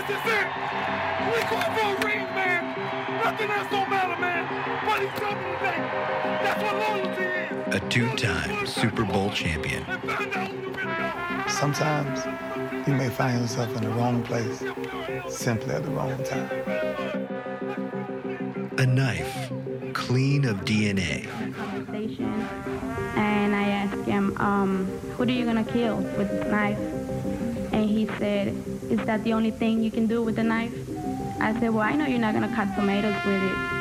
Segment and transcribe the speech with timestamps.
[0.00, 0.46] This is it.
[1.26, 2.62] We going for a ring, man.
[3.22, 4.48] Nothing else don't matter, man.
[4.86, 5.76] But he's coming today.
[6.42, 7.74] That's what loyalty is.
[7.74, 9.84] A two-time Super Bowl champion.
[9.84, 11.48] And find out who you really are.
[11.50, 14.64] Sometimes you may find yourself in the wrong place,
[15.28, 16.48] simply at the wrong time.
[18.78, 19.52] A knife
[19.92, 21.26] clean of DNA.
[23.18, 26.78] and I asked him, um, who are you gonna kill with this knife?
[27.72, 28.56] And he said,
[28.90, 30.74] is that the only thing you can do with a knife?
[31.40, 33.80] I said, well, I know you're not gonna cut tomatoes with it.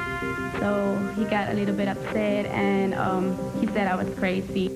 [0.60, 4.68] So he got a little bit upset and um, he said I was crazy.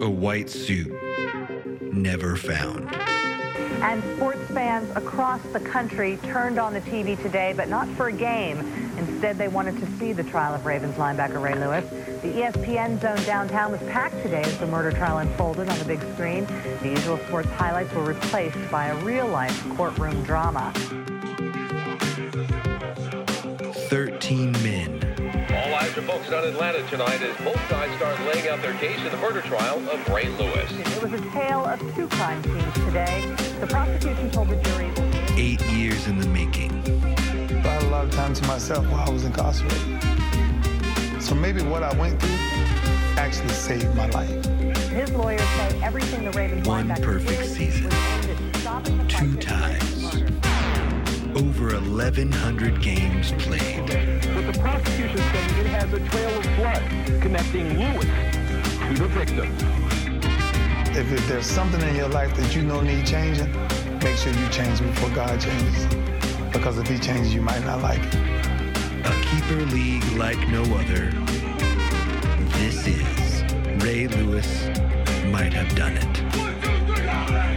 [0.00, 0.92] A white suit
[1.92, 2.92] never found.
[3.82, 8.12] And sports fans across the country turned on the TV today, but not for a
[8.12, 8.83] game.
[9.08, 11.88] Instead, they wanted to see the trial of Ravens linebacker Ray Lewis.
[12.22, 16.00] The ESPN zone downtown was packed today as the murder trial unfolded on the big
[16.14, 16.46] screen.
[16.82, 20.72] The usual sports highlights were replaced by a real-life courtroom drama.
[23.88, 24.98] 13 men
[25.52, 28.98] All eyes are focused on Atlanta tonight as both sides start laying out their case
[28.98, 30.72] in the murder trial of Ray Lewis.
[30.72, 33.34] It was a tale of two crime scenes today.
[33.60, 34.90] The prosecution told the jury
[35.36, 36.53] eight years in the making.
[38.14, 40.00] Time to myself while I was incarcerated.
[41.20, 42.36] So maybe what I went through
[43.18, 44.30] actually saved my life.
[44.90, 47.86] his lawyers say everything the Ravens One perfect season.
[47.86, 51.36] was aimed at stopping the Two fight that led to times.
[51.36, 53.80] Over 1,100 games played.
[53.82, 59.52] But the prosecution says it has a trail of blood connecting Lewis to the victim.
[60.96, 63.50] If, if there's something in your life that you know need changing,
[63.98, 66.03] make sure you change it before God changes.
[66.54, 68.14] Because if he changes, you might not like it.
[68.14, 71.10] A keeper league like no other.
[72.58, 73.42] This is
[73.84, 74.68] Ray Lewis
[75.26, 76.18] might have done it.
[76.38, 77.56] One, two, three, holla.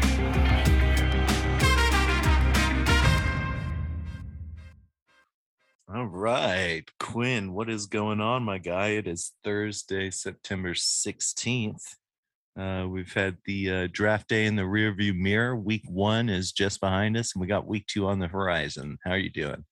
[5.94, 8.88] All right, Quinn, what is going on, my guy?
[8.88, 11.96] It is Thursday, September 16th.
[12.58, 15.56] Uh, we've had the uh, draft day in the rearview mirror.
[15.56, 18.98] Week one is just behind us, and we got week two on the horizon.
[19.04, 19.64] How are you doing?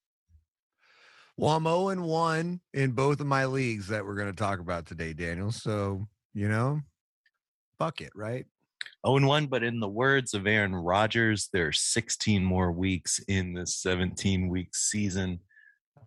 [1.35, 4.59] Well, I'm 0 and 1 in both of my leagues that we're going to talk
[4.59, 5.51] about today, Daniel.
[5.51, 6.81] So, you know,
[7.79, 8.45] fuck it, right?
[9.03, 13.19] Oh, and one, but in the words of Aaron Rodgers, there are 16 more weeks
[13.27, 15.39] in the 17 week season.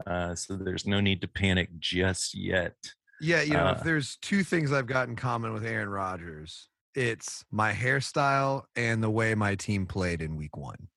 [0.06, 2.74] Uh, so there's no need to panic just yet.
[3.20, 6.68] Yeah, you know, Uh, if there's two things I've got in common with Aaron Rodgers,
[6.94, 10.88] it's my hairstyle and the way my team played in week one.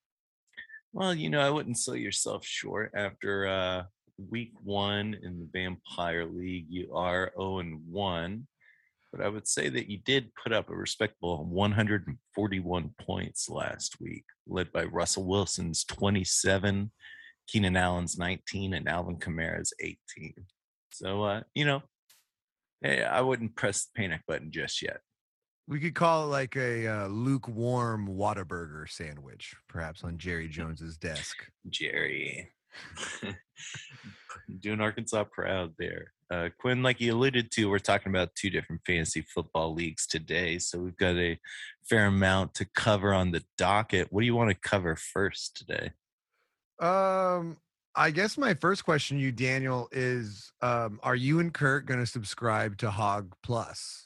[0.94, 3.84] Well, you know, I wouldn't sell yourself short after uh,
[4.30, 6.66] week one in the Vampire League.
[6.70, 8.48] You are 0 and 1,
[9.12, 14.26] but I would say that you did put up a respectable 141 points last week,
[14.48, 16.92] led by Russell Wilson's 27,
[17.48, 20.34] Keenan Allen's 19, and Alvin Kamara's 18.
[20.92, 21.84] So, uh, you know,
[22.84, 25.02] I wouldn't press the panic button just yet.
[25.68, 31.38] We could call it like a uh, lukewarm Whataburger sandwich, perhaps on Jerry Jones's desk.
[31.70, 32.50] Jerry.
[34.60, 36.14] Doing Arkansas proud there.
[36.32, 40.58] Uh, Quinn, like you alluded to, we're talking about two different fantasy football leagues today.
[40.58, 41.38] So we've got a
[41.90, 44.08] fair amount to cover on the docket.
[44.12, 45.92] What do you want to cover first today?
[46.80, 47.58] Um,
[47.96, 52.00] I guess my first question to you, Daniel, is um, are you and Kurt going
[52.00, 54.06] to subscribe to Hog Plus?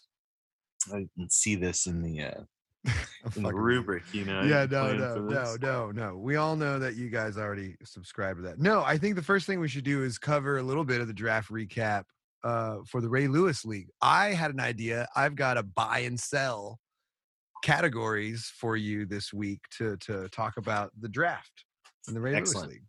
[0.92, 2.42] I can see this in the uh,
[3.36, 4.42] in the rubric, you know.
[4.42, 6.18] yeah, no, no, no, no, no.
[6.18, 8.60] We all know that you guys already subscribe to that.
[8.60, 11.08] No, I think the first thing we should do is cover a little bit of
[11.08, 12.04] the draft recap
[12.44, 13.90] uh, for the Ray Lewis League.
[14.02, 15.08] I had an idea.
[15.16, 16.80] I've got a buy and sell
[17.64, 21.66] categories for you this week to to talk about the draft
[22.08, 22.68] in the Ray Excellent.
[22.68, 22.86] Lewis League.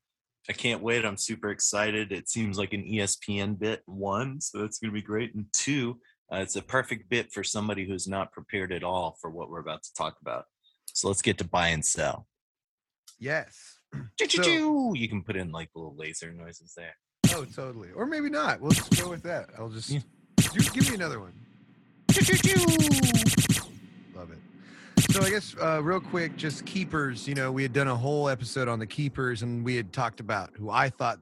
[0.48, 1.04] I can't wait.
[1.04, 2.12] I'm super excited.
[2.12, 5.34] It seems like an ESPN bit, one, so that's going to be great.
[5.34, 5.98] And two,
[6.32, 9.60] uh, it's a perfect bit for somebody who's not prepared at all for what we're
[9.60, 10.44] about to talk about.
[10.93, 12.26] So let's get to buy and sell.
[13.19, 13.78] Yes.
[14.19, 14.93] Choo-choo-choo!
[14.96, 16.94] You can put in like little laser noises there.
[17.34, 17.90] Oh, totally.
[17.92, 18.60] Or maybe not.
[18.60, 19.50] We'll just go with that.
[19.58, 20.00] I'll just Yeah.
[20.72, 21.32] give me another one.
[24.14, 24.38] Love it.
[25.16, 27.26] So I guess uh, real quick, just keepers.
[27.26, 30.20] You know, we had done a whole episode on the keepers, and we had talked
[30.20, 31.18] about who I thought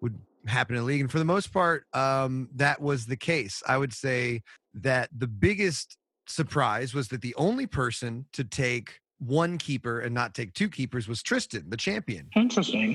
[0.00, 0.18] would
[0.48, 3.62] happen in the league, and for the most part, um, that was the case.
[3.68, 4.42] I would say
[4.74, 5.96] that the biggest
[6.26, 11.06] surprise was that the only person to take one keeper and not take two keepers
[11.06, 12.30] was Tristan, the champion.
[12.34, 12.94] Interesting.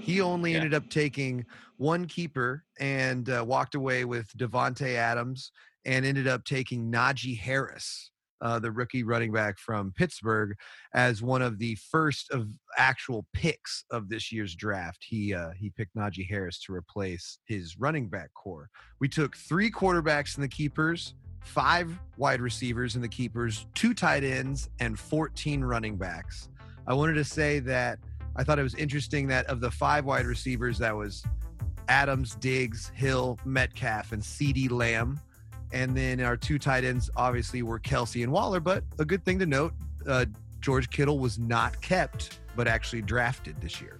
[0.00, 0.60] He only Yeah.
[0.60, 1.44] ended up taking
[1.76, 5.52] one keeper and uh, walked away with Davante Adams
[5.84, 8.11] and ended up taking Najee Harris
[8.42, 10.54] uh, the rookie running back from Pittsburgh,
[10.94, 14.98] as one of the first of actual picks of this year's draft.
[15.08, 18.68] He uh, he picked Najee Harris to replace his running back core.
[19.00, 24.24] We took three quarterbacks in the keepers, five wide receivers in the keepers, two tight
[24.24, 26.48] ends, and 14 running backs.
[26.86, 27.98] I wanted to say that
[28.34, 31.24] I thought it was interesting that of the five wide receivers, that was
[31.88, 35.20] Adams, Diggs, Hill, Metcalf, and CD Lamb.
[35.72, 38.60] And then our two tight ends obviously were Kelce and Waller.
[38.60, 39.72] But a good thing to note
[40.06, 40.26] uh,
[40.60, 43.98] George Kittle was not kept, but actually drafted this year.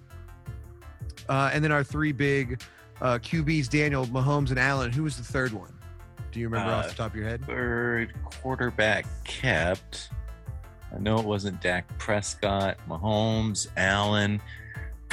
[1.27, 2.61] Uh, and then our three big
[3.01, 4.91] uh, QBs Daniel, Mahomes, and Allen.
[4.91, 5.73] Who was the third one?
[6.31, 7.45] Do you remember off the top of your head?
[7.45, 10.09] Third quarterback kept.
[10.93, 14.41] I know it wasn't Dak Prescott, Mahomes, Allen.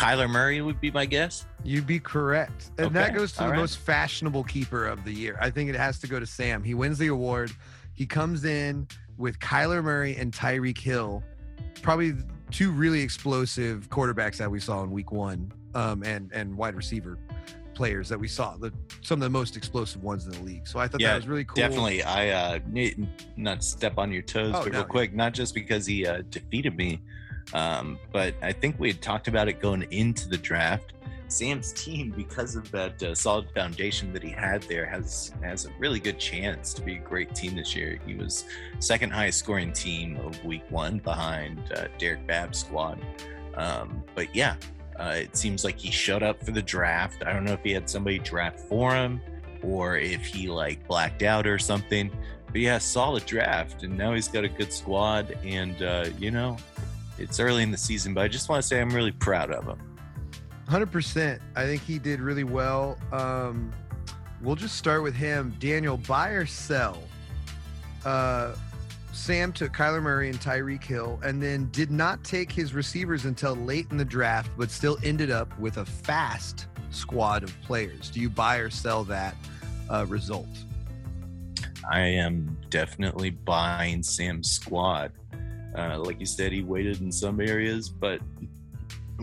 [0.00, 1.46] Kyler Murray would be my guess.
[1.62, 2.70] You'd be correct.
[2.78, 3.60] And that goes to all the right.
[3.60, 5.36] most fashionable keeper of the year.
[5.40, 6.62] I think it has to go to Sam.
[6.62, 7.52] He wins the award.
[7.92, 8.88] He comes in
[9.18, 11.22] with Kyler Murray and Tyreek Hill,
[11.82, 12.14] probably
[12.50, 17.18] two really explosive quarterbacks that we saw in week one, um, and and wide receiver
[17.74, 20.66] players that we saw, the some of the most explosive ones in the league.
[20.66, 21.56] So I thought Yeah, that was really cool.
[21.56, 22.02] Definitely.
[22.02, 23.06] I uh need
[23.36, 24.78] not step on your toes, Oh, but no.
[24.78, 27.00] real quick, not just because he uh, defeated me,
[27.52, 30.92] um, but I think we had talked about it going into the draft.
[31.28, 35.70] Sam's team, because of that uh, solid foundation that he had there, has has a
[35.78, 38.00] really good chance to be a great team this year.
[38.04, 38.44] He was
[38.80, 43.00] second highest scoring team of Week One behind uh, Derek Babb's squad.
[43.54, 44.56] Um, but yeah,
[44.98, 47.22] uh, it seems like he showed up for the draft.
[47.24, 49.20] I don't know if he had somebody draft for him
[49.62, 52.10] or if he like blacked out or something.
[52.46, 55.38] But yeah, solid draft, and now he's got a good squad.
[55.44, 56.56] And uh, you know,
[57.20, 59.64] it's early in the season, but I just want to say I'm really proud of
[59.64, 59.78] him.
[60.68, 61.40] Hundred percent.
[61.56, 62.96] I think he did really well.
[63.12, 63.72] Um,
[64.40, 65.54] we'll just start with him.
[65.58, 67.02] Daniel, buy or sell?
[68.04, 68.54] Uh,
[69.12, 73.54] Sam took Kyler Murray and Tyreek Hill, and then did not take his receivers until
[73.54, 78.08] late in the draft, but still ended up with a fast squad of players.
[78.08, 79.34] Do you buy or sell that
[79.88, 80.48] uh, result?
[81.90, 85.12] I am definitely buying Sam's squad.
[85.76, 88.20] Uh, like you said, he waited in some areas, but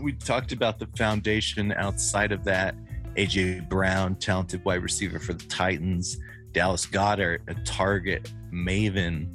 [0.02, 2.74] we talked about the foundation outside of that.
[3.16, 6.18] AJ Brown, talented wide receiver for the Titans.
[6.52, 9.28] Dallas Goedert, a target maven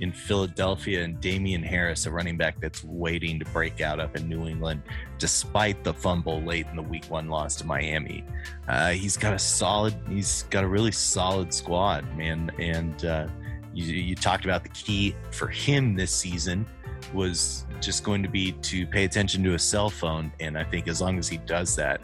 [0.00, 4.28] in Philadelphia, and Damien Harris, a running back that's waiting to break out up in
[4.28, 4.82] New England,
[5.18, 8.24] despite the fumble late in the Week One loss to Miami.
[8.68, 12.50] Uh, he's got a solid, he's got a really solid squad, man.
[12.58, 13.26] And uh,
[13.74, 16.66] you, you talked about the key for him this season
[17.14, 20.32] was just going to be to pay attention to his cell phone.
[20.40, 22.00] And I think as long as he does that,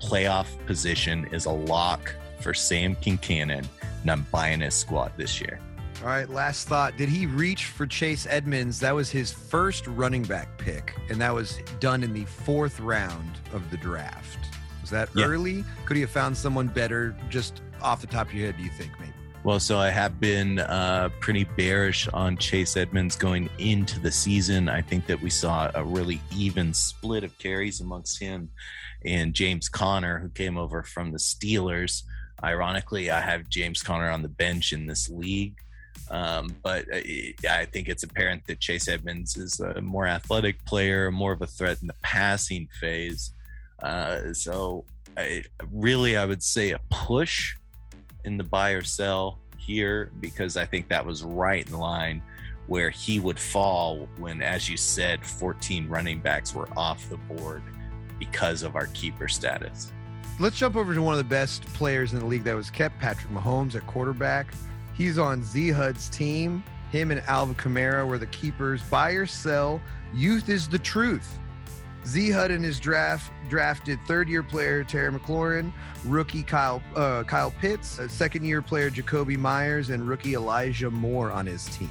[0.00, 3.66] playoff position is a lock for Sam Kincannon,
[4.02, 5.60] and I'm buying his squad this year.
[6.02, 6.96] All right, last thought.
[6.96, 8.78] Did he reach for Chase Edmonds?
[8.78, 13.38] That was his first running back pick, and that was done in the fourth round
[13.52, 14.38] of the draft.
[14.80, 15.26] Was that Yeah.
[15.26, 15.64] early?
[15.86, 18.70] Could he have found someone better just off the top of your head, do you
[18.70, 19.07] think, maybe?
[19.48, 24.68] Well, so I have been uh, pretty bearish on Chase Edmonds going into the season.
[24.68, 28.50] I think that we saw a really even split of carries amongst him
[29.06, 32.02] and James Conner, who came over from the Steelers.
[32.44, 35.56] Ironically, I have James Connor on the bench in this league.
[36.10, 41.10] Um, but I I think it's apparent that Chase Edmonds is a more athletic player,
[41.10, 43.32] more of a threat in the passing phase.
[43.82, 44.84] Uh, so,
[45.16, 47.54] I, really, I would say a push
[48.28, 52.22] in the buy or sell here because I think that was right in line
[52.68, 57.62] where he would fall when, as you said, 14 running backs were off the board
[58.18, 59.90] because of our keeper status.
[60.38, 62.98] Let's jump over to one of the best players in the league that was kept,
[63.00, 64.52] Patrick Mahomes at quarterback.
[64.94, 66.62] He's on Z Hud's team.
[66.92, 68.82] Him and Alvin Kamara were the keepers.
[68.82, 69.80] Buy or sell,
[70.14, 71.38] youth is the truth.
[72.06, 75.72] Z Hud in his draft drafted third-year player Terry McLaurin,
[76.04, 81.46] rookie Kyle uh, Kyle Pitts, uh, second-year player Jakobi Meyers, and rookie Elijah Moore on
[81.46, 81.90] his team.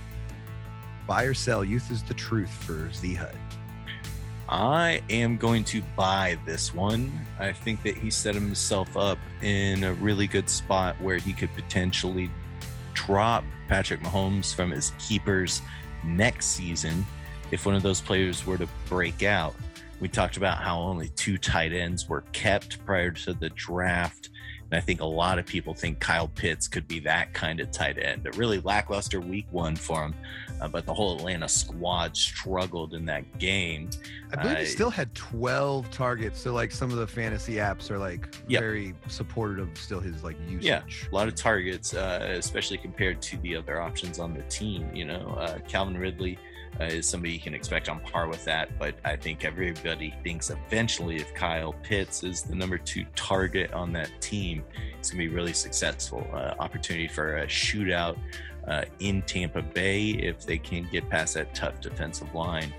[1.07, 3.35] Buy or sell, youth is the truth for Z Hud.
[4.49, 7.11] I am going to buy this one.
[7.37, 11.53] I think that he set himself up in a really good spot where he could
[11.53, 12.31] potentially
[12.93, 15.61] drop Patrick Mahomes from his keepers
[16.03, 17.05] next season
[17.51, 19.53] if one of those players were to break out.
[19.99, 24.29] We talked about how only two tight ends were kept prior to the draft.
[24.69, 27.71] And I think a lot of people think Kyle Pitts could be that kind of
[27.71, 28.27] tight end.
[28.27, 30.13] A really lackluster week one for him,
[30.59, 33.89] uh, but the whole Atlanta squad struggled in that game.
[34.33, 36.41] I believe he Uh, still had 12 targets.
[36.41, 38.61] So like some of the fantasy apps are like Yep.
[38.61, 40.65] very supportive of still his like usage.
[40.65, 44.93] Yeah, a lot of targets, uh, especially compared to the other options on the team.
[44.93, 46.37] You know, uh, Calvin Ridley
[46.79, 50.49] uh, is somebody you can expect on par with that, but I think everybody thinks
[50.49, 54.63] eventually if Kyle Pitts is the number two target on that team,
[54.97, 56.25] it's going to be really successful.
[56.33, 58.17] Uh, opportunity for a shootout
[58.67, 62.73] uh, in Tampa Bay if they can get past that tough defensive line.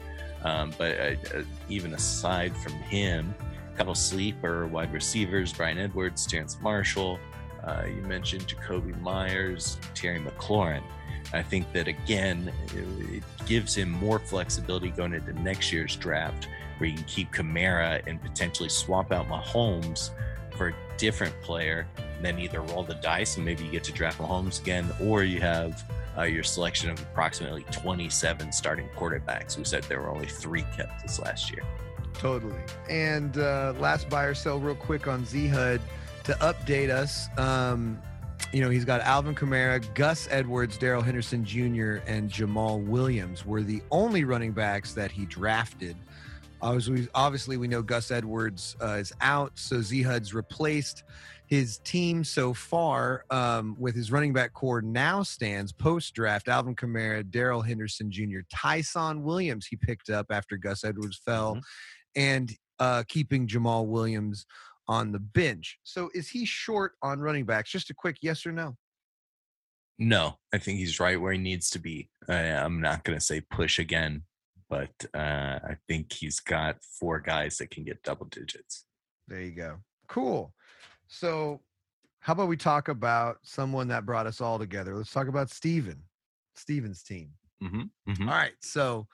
[0.44, 3.34] Um, but uh, uh, even aside from him,
[3.72, 7.18] a couple sleeper wide receivers, Bryan Edwards, Terrace Marshall,
[7.64, 10.82] uh, you mentioned Jakobi Meyers, Terry McLaurin.
[11.32, 16.90] I think that again, it, gives him more flexibility going into next year's draft, where
[16.90, 20.10] you can keep Kamara and potentially swap out Mahomes
[20.54, 23.92] for a different player, and then either roll the dice and maybe you get to
[23.92, 25.82] draft Mahomes again, or you have
[26.18, 29.56] uh, your selection of approximately 27 starting quarterbacks.
[29.56, 31.62] We said there were only three kept this last year.
[32.14, 32.60] Totally.
[32.90, 35.80] And uh, last buy or sell, real quick on Z HUD
[36.24, 37.28] to update us.
[37.38, 38.02] Um,
[38.52, 43.62] you know, he's got Alvin Kamara, Gus Edwards, Darrell Henderson Jr., and Jamaal Williams were
[43.62, 45.96] the only running backs that he drafted.
[46.62, 51.04] Obviously, obviously we know Gus Edwards uh, is out, so Z HUD's replaced
[51.46, 56.74] his team so far um, with his running back core now stands post draft Alvin
[56.74, 61.58] Kamara, Darrell Henderson Jr., Ty'Son Williams he picked up after Gus Edwards fell,
[62.16, 62.50] and
[62.80, 64.46] uh, keeping Jamal Williams
[64.88, 65.78] on the bench.
[65.84, 67.70] So is he short on running backs?
[67.70, 68.76] Just a quick yes or no.
[69.98, 72.08] No, I think he's right where he needs to be.
[72.28, 74.22] I, I'm not going to say push again,
[74.70, 78.84] but uh, I think he's got four guys that can get double digits.
[79.26, 79.78] There you go.
[80.08, 80.54] Cool.
[81.08, 81.60] So,
[82.20, 84.96] how about we talk about someone that brought us all together?
[84.96, 86.02] Let's talk about Steven,
[86.54, 87.30] Steven's team.
[87.62, 88.28] Mm-hmm.
[88.28, 88.52] All right.
[88.62, 89.06] So,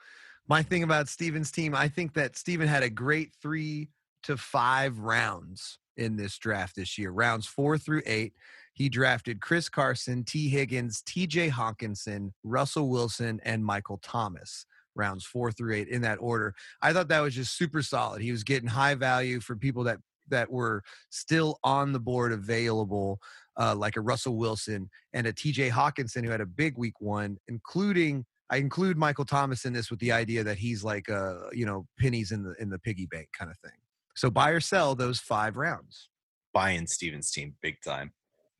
[0.47, 3.89] my thing about Steven's team, I think that Steven had a great three
[4.25, 8.33] to five rounds in this draft this year, rounds four through eight.
[8.73, 14.65] He drafted Chris Carson, Tee Higgins, TJ Hockenson, Russell Wilson, and Michael Thomas,
[14.95, 16.53] rounds four through eight in that order.
[16.81, 18.21] I thought that was just super solid.
[18.21, 23.19] He was getting high value for people that that were still on the board available,
[23.57, 27.37] uh, like a Russell Wilson and a TJ Hockenson who had a big week one,
[27.47, 31.65] including I include Michael Thomas in this with the idea that he's like a you
[31.65, 33.77] know pennies in the in the piggy bank kind of thing.
[34.15, 36.09] So buy or sell those five rounds.
[36.53, 38.11] Buy in Stevens' team big time.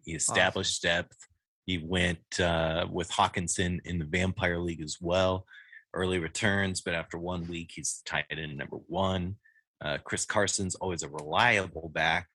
[0.04, 1.18] He established depth.
[1.66, 5.46] He went uh, with Hockenson in the Vampire League as well.
[5.94, 9.38] Early returns, but after one week, he's tied in number one.
[9.84, 12.28] Uh, Chris Carson's always a reliable back.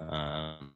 [0.00, 0.74] Um,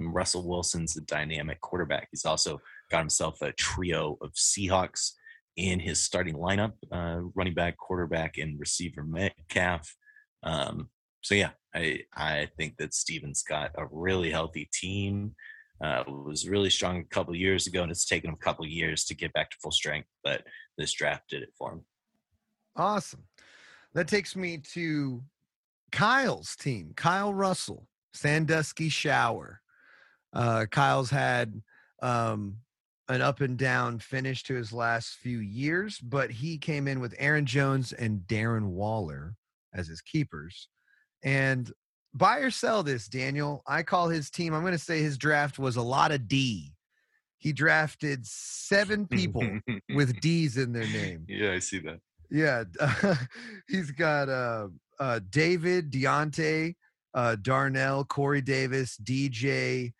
[0.00, 2.08] and Russell Wilson's a dynamic quarterback.
[2.10, 5.12] He's also got himself a trio of Seahawks
[5.56, 9.94] in his starting lineup uh, running back, quarterback, and receiver Metcalf.
[10.42, 10.88] Um,
[11.22, 15.34] so, yeah, I, I think that Steven's got a really healthy team.
[15.82, 19.04] Uh, was really strong a couple years ago, and it's taken him a couple years
[19.04, 20.08] to get back to full strength.
[20.22, 20.42] But
[20.76, 21.84] this draft did it for him.
[22.76, 23.24] Awesome.
[23.94, 25.22] That takes me to
[25.90, 29.60] Kyle's team, Kyle Russell, Sandusky Shower.
[30.32, 31.62] Uh, Kyle's had
[32.02, 32.56] um,
[33.08, 37.14] an up and down finish to his last few years, but he came in with
[37.18, 39.34] Aaron Jones and Darren Waller
[39.74, 40.68] as his keepers.
[41.22, 41.70] And
[42.14, 43.62] buy or sell this, Daniel.
[43.66, 46.72] I call his team, I'm going to say his draft was a lot of D.
[47.38, 49.42] He drafted seven people
[49.94, 51.24] with D's in their name.
[51.26, 52.00] Yeah, I see that.
[52.30, 52.64] Yeah,
[53.68, 56.74] he's got uh, uh, David, Diontae,
[57.14, 59.92] uh, Darnell, Corey Davis, DJ,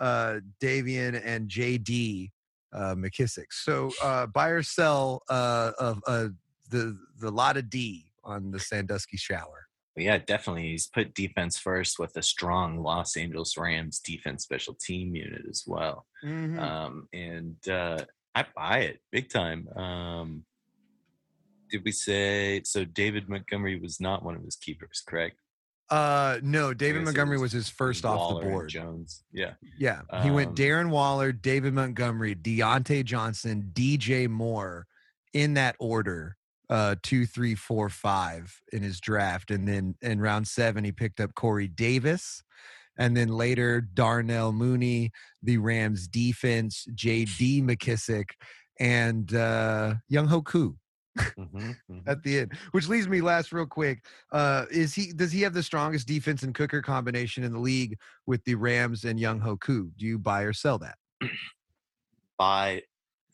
[0.00, 2.30] uh, Davian, and JD
[2.72, 3.46] uh, McKissic.
[3.50, 6.28] So uh, buy or sell uh, of uh,
[6.70, 9.66] the the lot of D on the Sandusky Shower.
[9.94, 10.70] But yeah, definitely.
[10.70, 15.64] He's put defense first with a strong Los Angeles Rams defense special team unit as
[15.66, 16.06] well.
[16.24, 16.58] Mhm.
[16.60, 18.04] Um, and uh,
[18.34, 19.66] I buy it big time.
[19.76, 20.44] Um,
[21.70, 22.84] did we say so?
[22.84, 25.36] David Montgomery was not one of his keepers, correct?
[25.90, 28.68] Uh, no, David Montgomery was his first off Waller the and board.
[28.68, 29.54] Jones, yeah.
[29.78, 34.86] Yeah, he went Um, Darren Waller, David Montgomery, Diontae Johnson, DJ Moore
[35.32, 36.36] in that order.
[36.70, 41.18] Uh, two, three, four, five in his draft, and then in round seven he picked
[41.18, 42.42] up Corey Davis,
[42.98, 45.10] and then later Darnell Mooney,
[45.42, 47.62] the Rams defense, J.D.
[47.62, 48.30] McKissic,
[48.78, 50.78] and uh, Younghoe Koo
[51.36, 52.04] Mhm, mhm.
[52.06, 52.52] at the end.
[52.72, 54.06] Which leaves me last real quick.
[54.32, 57.98] Uh, is he does he have the strongest defense and cooker combination in the league
[58.26, 59.92] with the Rams and Younghoe Koo?
[59.96, 60.98] Do you buy or sell that?
[62.36, 62.82] Buy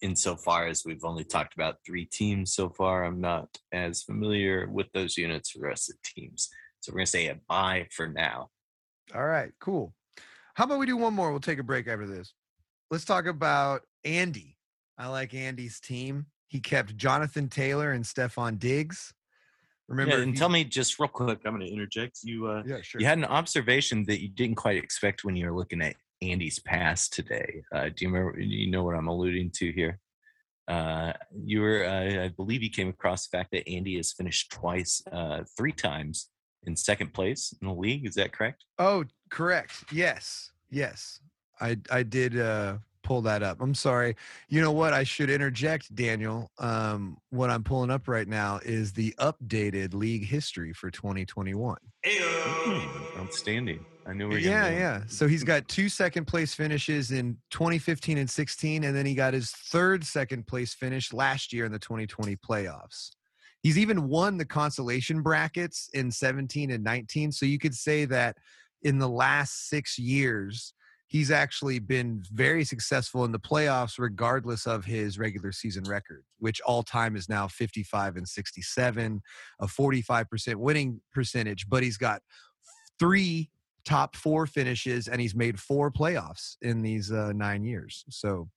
[0.02, 3.04] insofar as we've only talked about three teams so far.
[3.04, 6.48] I'm not as familiar with those units for the rest of the teams.
[6.80, 8.50] So we're gonna say a buy for now.
[9.14, 9.94] All right, cool.
[10.54, 11.30] How about we do one more?
[11.30, 12.32] We'll take a break after this.
[12.90, 14.56] Let's talk about Andy.
[14.98, 16.26] I like Andy's team.
[16.46, 19.12] He kept Jonathan Taylor and Stefon Diggs.
[19.88, 21.40] Remember, yeah, and he- tell me just real quick.
[21.44, 22.20] I'm going to interject.
[22.22, 23.00] You uh, Yeah, sure.
[23.00, 25.96] you had an observation that you didn't quite expect when you were looking at
[26.30, 27.62] Andy's pass today.
[27.74, 28.40] Uh, do you remember?
[28.40, 29.98] You know what I'm alluding to here.
[30.66, 31.12] Uh,
[31.44, 35.02] you were, uh, I believe, you came across the fact that Andy has finished twice,
[35.12, 36.30] uh, three times
[36.66, 38.06] in second place in the league.
[38.06, 38.64] Is that correct?
[38.78, 39.84] Oh, correct.
[39.92, 40.50] Yes.
[40.70, 41.20] Yes.
[41.60, 43.60] I I did uh pull that up.
[43.60, 44.16] I'm sorry.
[44.48, 44.94] You know what?
[44.94, 46.50] I should interject, Daniel.
[46.58, 51.76] Um what I'm pulling up right now is the updated league history for 2021.
[52.06, 53.84] Hmm, outstanding.
[54.06, 54.40] I knew we were.
[54.40, 55.02] Yeah, yeah.
[55.06, 59.34] So he's got two second place finishes in 2015 and 16 and then he got
[59.34, 63.10] his third second place finish last year in the 2020 playoffs.
[63.62, 68.36] He's even won the consolation brackets in 17 and 19, so you could say that
[68.82, 70.74] in the last 6 years
[71.06, 76.60] he's actually been very successful in the playoffs regardless of his regular season record which
[76.62, 79.22] all time is now 55 and 67
[79.60, 82.20] a 45% winning percentage but he's got
[82.98, 83.50] three
[83.84, 88.04] top four finishes and he's made four playoffs in these uh, nine years.
[88.08, 88.48] So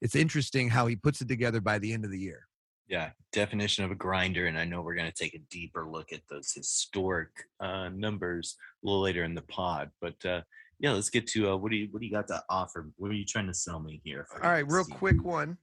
[0.00, 2.46] it's interesting how he puts it together by the end of the year.
[2.88, 6.10] Yeah definition of a grinder and i know we're going to take a deeper look
[6.10, 7.28] at those historic
[7.60, 10.40] uh, numbers a little later in the pod but uh,
[10.78, 12.90] yeah let's get to uh, what do you what do you got to offer?
[12.96, 15.58] What are you trying to sell me here all right real quick one.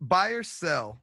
[0.00, 1.02] Buy or sell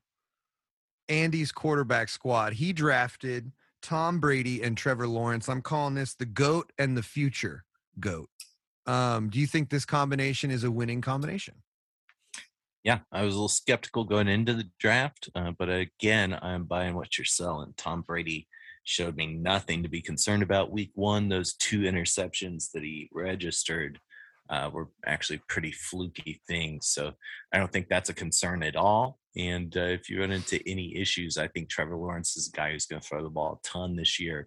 [1.09, 2.53] andy's quarterback squad?
[2.53, 3.51] He drafted
[3.83, 7.63] tom brady and trevor lawrence i'm calling this the goat and the future
[7.99, 8.29] goat.
[8.85, 11.55] Um, do you think this combination is a winning combination?
[12.83, 16.95] Yeah i was a little skeptical going into the draft uh, but again i'm buying
[16.95, 17.73] what you're selling.
[17.77, 18.47] Tom brady
[18.83, 20.71] showed me nothing to be concerned about.
[20.71, 23.99] Week one those two interceptions that he registered
[24.49, 27.11] uh, were actually pretty fluky things so
[27.53, 30.95] i don't think that's a concern at all and uh, if you run into any
[30.95, 33.67] issues i think trevor lawrence is a guy who's going to throw the ball a
[33.67, 34.45] ton this year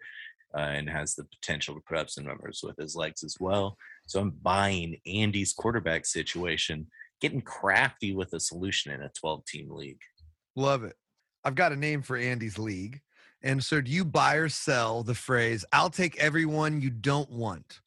[0.57, 3.77] uh, and has the potential to put up some numbers with his legs as well
[4.07, 6.87] so i'm buying andy's quarterback situation
[7.21, 10.01] getting crafty with a solution in a 12 team league.
[10.55, 10.97] Love it.
[11.45, 13.01] I've got a name for Andy's league.
[13.43, 17.81] And so, do you buy or sell the phrase, I'll take everyone you don't want?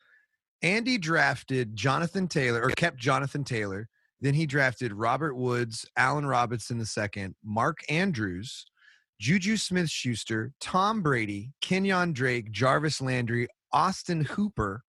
[0.62, 3.88] Andy drafted Jonathan Taylor or kept Jonathan Taylor.
[4.22, 8.66] Then he drafted Robert Woods, Allen Robinson II, Mark Andrews,
[9.20, 14.84] Juju Smith Schuster, Tom Brady, Kenyon Drake, Jarvis Landry, Austin Hooper,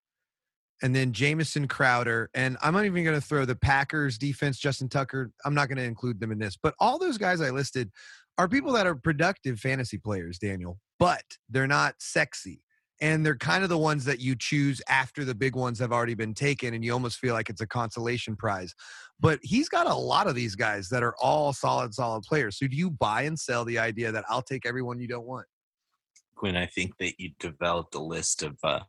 [0.83, 2.31] and then Jamison Crowder.
[2.35, 5.31] And I'm not even going to throw the Packers defense, Justin Tucker.
[5.45, 6.57] I'm not going to include them in this.
[6.61, 7.91] But all those guys I listed
[8.39, 12.63] are people that are productive fantasy players, Daniel, but they're not sexy.
[13.01, 16.15] And they're kind of the ones that you choose after the big ones have already
[16.15, 18.75] been taken, and you almost feel like it's a consolation prize.
[19.19, 22.59] But he's got a lot of these guys that are all solid, solid players.
[22.59, 25.47] So do you buy and sell the idea that I'll take everyone you don't want?
[26.37, 28.81] Quinn, I think that you developed a list of uh,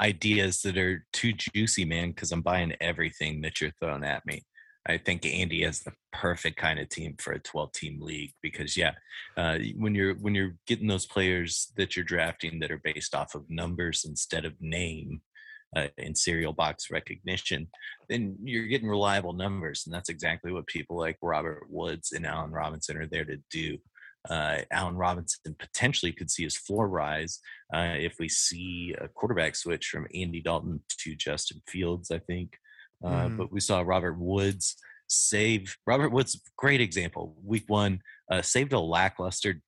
[0.00, 4.42] ideas that are too juicy, man, because I'm buying everything that you're throwing at me.
[4.86, 8.76] I think Andy has the perfect kind of team for a 12 team league because
[8.76, 8.92] yeah,
[9.36, 13.34] uh, when you're when you're getting those players that you're drafting that are based off
[13.34, 15.22] of numbers instead of name
[15.74, 17.68] uh, and serial box recognition,
[18.10, 22.52] then you're getting reliable numbers, and that's exactly what people like Robert Woods and Allen
[22.52, 23.78] Robinson are there to do.
[24.28, 27.40] Uh, Allen Robinson potentially could see his floor rise
[27.74, 32.10] uh, if we see a quarterback switch from Andy Dalton to Justin Fields.
[32.10, 32.58] I think.
[33.04, 33.36] Uh, Mhm.
[33.36, 34.76] But we saw Robert Woods
[35.08, 35.76] save.
[35.86, 37.36] Robert Woods, great example.
[37.42, 39.60] Week one, uh, saved a lackluster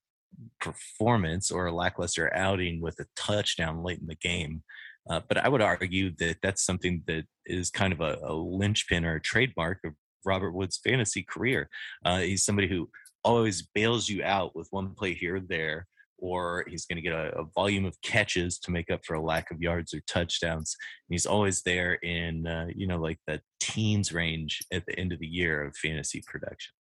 [0.61, 4.63] performance or a lackluster outing with a touchdown late in the game.
[5.09, 9.05] Uh, but I would argue that that's something that is kind of a, a linchpin
[9.05, 9.95] or a trademark of
[10.25, 11.69] Robert Woods' fantasy career.
[12.05, 12.91] Uh, he's somebody who
[13.23, 15.87] always bails you out with one play here or there,
[16.19, 19.23] or he's going to get a, a volume of catches to make up for a
[19.23, 20.77] lack of yards or touchdowns.
[21.09, 25.13] And he's always there in, uh, you know, like the teens range at the end
[25.13, 26.73] of the year of fantasy production.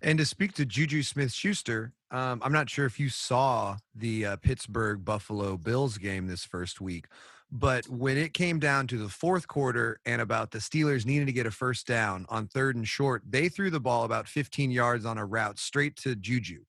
[0.00, 4.26] And to speak to Juju Smith Schuster, um, I'm not sure if you saw the
[4.26, 7.06] uh, Pittsburgh Buffalo Bills game this first week,
[7.50, 11.32] but when it came down to the fourth quarter and about the Steelers needing to
[11.32, 15.04] get a first down on third and short, they threw the ball about 15 yards
[15.04, 16.64] on a route straight to Juju.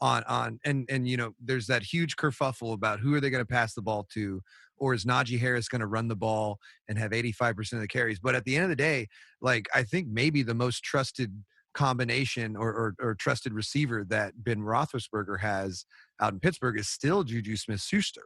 [0.00, 3.42] On on and and you know there's that huge kerfuffle about who are they going
[3.42, 4.42] to pass the ball to
[4.78, 8.18] or is Najee Harris going to run the ball and have 85% of the carries
[8.18, 9.08] but at the end of the day
[9.40, 11.32] like I think maybe the most trusted
[11.72, 15.84] combination or, or, or trusted receiver that Ben Roethlisberger has
[16.20, 18.24] out in Pittsburgh is still Juju Smith-Schuster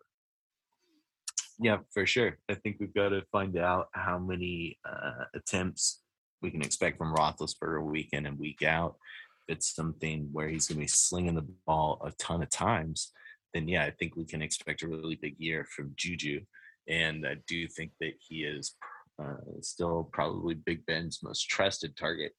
[1.60, 2.38] Yeah, for sure.
[2.48, 6.00] I think we've got to find out how many uh, attempts
[6.42, 8.96] we can expect from Roethlisberger week in and week out.
[9.50, 13.12] It's something where he's going to be slinging the ball a ton of times,
[13.52, 16.40] then yeah, I think we can expect a really big year from Juju.
[16.88, 18.74] And I do think that he is
[19.22, 22.32] uh, still probably Big Ben's most trusted target.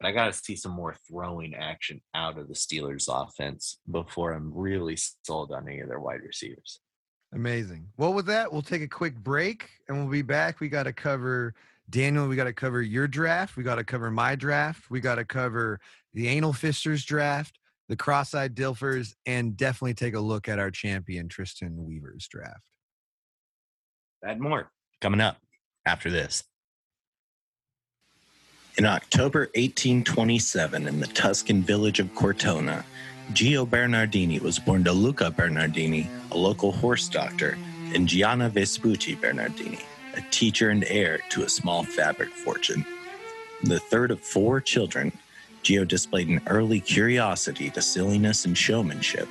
[0.00, 4.32] But I got to see some more throwing action out of the Steelers offense before
[4.32, 6.80] I'm really sold on any of their wide receivers.
[7.34, 7.88] Amazing.
[7.98, 10.60] Well, with that, we'll take a quick break and we'll be back.
[10.60, 11.54] We got to cover
[11.90, 12.28] Daniel.
[12.28, 13.56] We got to cover your draft.
[13.56, 14.90] We got to cover my draft.
[14.90, 15.80] We got to cover
[16.14, 20.70] the Anal Fisters draft, the Cross Eyed Dilfers, and definitely take a look at our
[20.70, 22.64] champion Tristan Weaver's draft.
[24.22, 24.70] That more
[25.00, 25.38] coming up
[25.86, 26.44] after this.
[28.76, 32.84] In October 1827, in the Tuscan village of Cortona,
[33.32, 37.58] Gio Bernardini was born to Luca Bernardini, a local horse doctor,
[37.92, 39.80] and Gianna Vespucci Bernardini,
[40.16, 42.84] a teacher and heir to a small fabric fortune.
[43.62, 45.12] The third of four children,
[45.62, 49.28] Gio displayed an early curiosity to silliness and showmanship,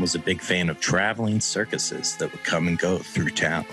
[0.00, 3.64] was a big fan of traveling circuses that would come and go through town.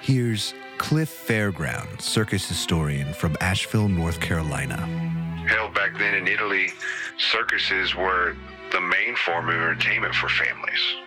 [0.00, 4.76] Here's Cliff Fairground, circus historian from Asheville, North Carolina.
[5.46, 6.68] Hell, back then in Italy,
[7.18, 8.36] circuses were
[8.72, 11.01] the main form of entertainment for families.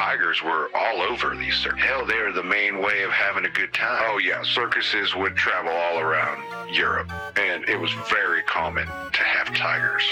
[0.00, 1.84] Tigers were all over these circuses.
[1.84, 4.02] Hell, they are the main way of having a good time.
[4.06, 6.42] Oh, yeah, circuses would travel all around
[6.74, 10.02] Europe, and it was very common to have tigers.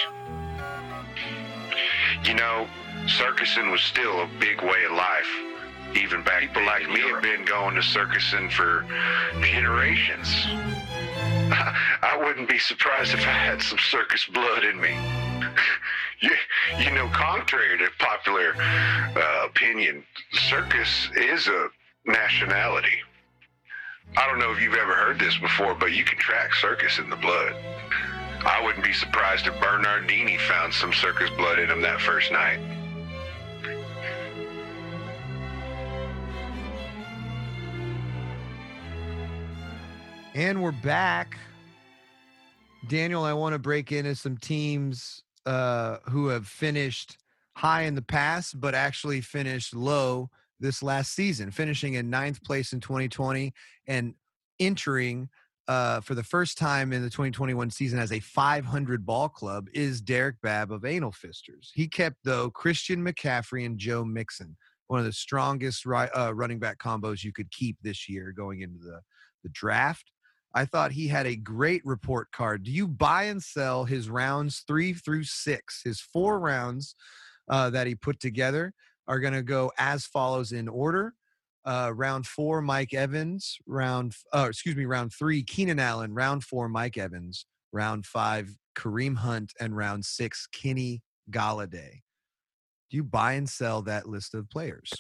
[2.23, 2.69] You know,
[3.07, 5.31] circusing was still a big way of life.
[5.97, 8.85] Even back people like me have been going to circusing for
[9.41, 10.29] generations.
[12.03, 15.28] I wouldn't be surprised if I had some circus blood in me.
[16.21, 16.31] you,
[16.79, 21.69] you know, contrary to popular uh, opinion, circus is a
[22.07, 23.03] nationality.
[24.17, 27.11] I don't know if you've ever heard this before, but you can track circus in
[27.11, 27.55] the blood.
[28.45, 32.61] I wouldn't be surprised if Bernardini found some circus blood in him that first night.
[40.35, 41.37] And we're back.
[42.87, 47.19] Daniel, I want to break into some teams uh, who have finished
[47.57, 52.73] high in the past, but actually finished low this last season, finishing in ninth place
[52.73, 53.53] in 2020
[53.87, 54.15] and
[54.61, 55.29] entering
[55.69, 60.01] uh, for the first time in the 2021 season as a 500 ball club is
[60.01, 61.71] Derek Babb of Anal Fisters.
[61.75, 66.79] He kept, though, Christian McCaffrey and Joe Mixon, one of the strongest uh, running back
[66.79, 69.01] combos you could keep this year going into the,
[69.43, 70.11] the draft.
[70.55, 72.63] I thought he had a great report card.
[72.63, 75.83] Do you buy and sell his rounds three through six?
[75.85, 76.95] His four rounds
[77.49, 78.73] uh, that he put together
[79.07, 81.15] are going to go as follows in order.
[81.65, 83.59] Uh, round four, Mike Evans.
[83.67, 86.15] Round, uh, excuse me, round three, Keenan Allen.
[86.15, 87.45] Round four, Mike Evans.
[87.73, 92.01] Round five, Kareem Hunt, and round six, Kenny Golladay.
[92.91, 94.91] Do you buy and sell that list of players?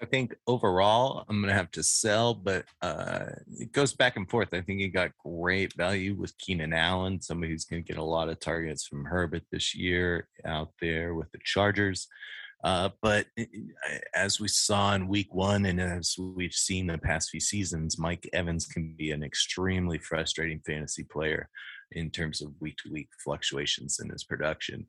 [0.00, 3.26] I think overall I'm gonna have to sell, but uh,
[3.58, 4.54] it goes back and forth.
[4.54, 8.28] I think he got great value with Keenan Allen, somebody who's gonna get a lot
[8.28, 12.06] of targets from Herbert this year out there with the Chargers.
[12.64, 13.26] Uh, but
[14.14, 18.28] as we saw in week one, and as we've seen the past few seasons, Mike
[18.32, 21.48] Evans can be an extremely frustrating fantasy player
[21.92, 24.86] in terms of week to week fluctuations in his production.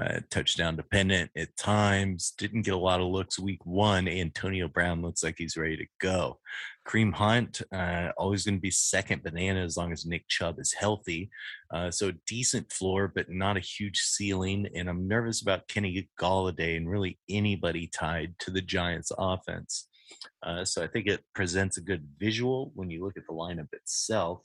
[0.00, 4.06] Uh, touchdown dependent at times, didn't get a lot of looks week one.
[4.06, 6.38] Antonio Brown looks like he's ready to go.
[6.86, 10.72] Kareem Hunt, uh, always going to be second banana as long as Nick Chubb is
[10.72, 11.28] healthy.
[11.74, 14.68] Uh, so decent floor, but not a huge ceiling.
[14.76, 19.88] And I'm nervous about Kenny Golladay and really anybody tied to the Giants offense.
[20.42, 23.72] Uh, so I think it presents a good visual when you look at the lineup
[23.72, 24.42] itself.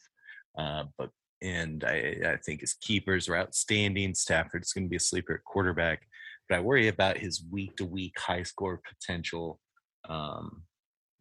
[0.57, 1.09] Uh, but
[1.45, 4.15] and I, I think his keepers are outstanding.
[4.15, 6.01] Stafford's going to be a sleeper at quarterback,
[6.49, 9.59] but I worry about his week to week high score potential
[10.09, 10.63] um,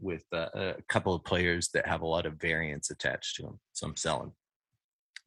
[0.00, 3.60] with uh, a couple of players that have a lot of variance attached to them.
[3.72, 4.32] So I'm selling.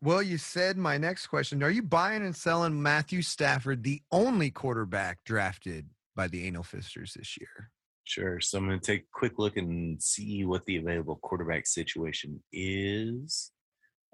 [0.02, 1.64] Well, you said my next question.
[1.64, 7.14] Are you buying and selling Matthew Stafford, the only quarterback drafted by the Anal Fisters
[7.14, 7.72] this year?
[8.04, 8.40] Sure.
[8.40, 12.42] So I'm going to take a quick look and see what the available quarterback situation
[12.54, 13.52] is.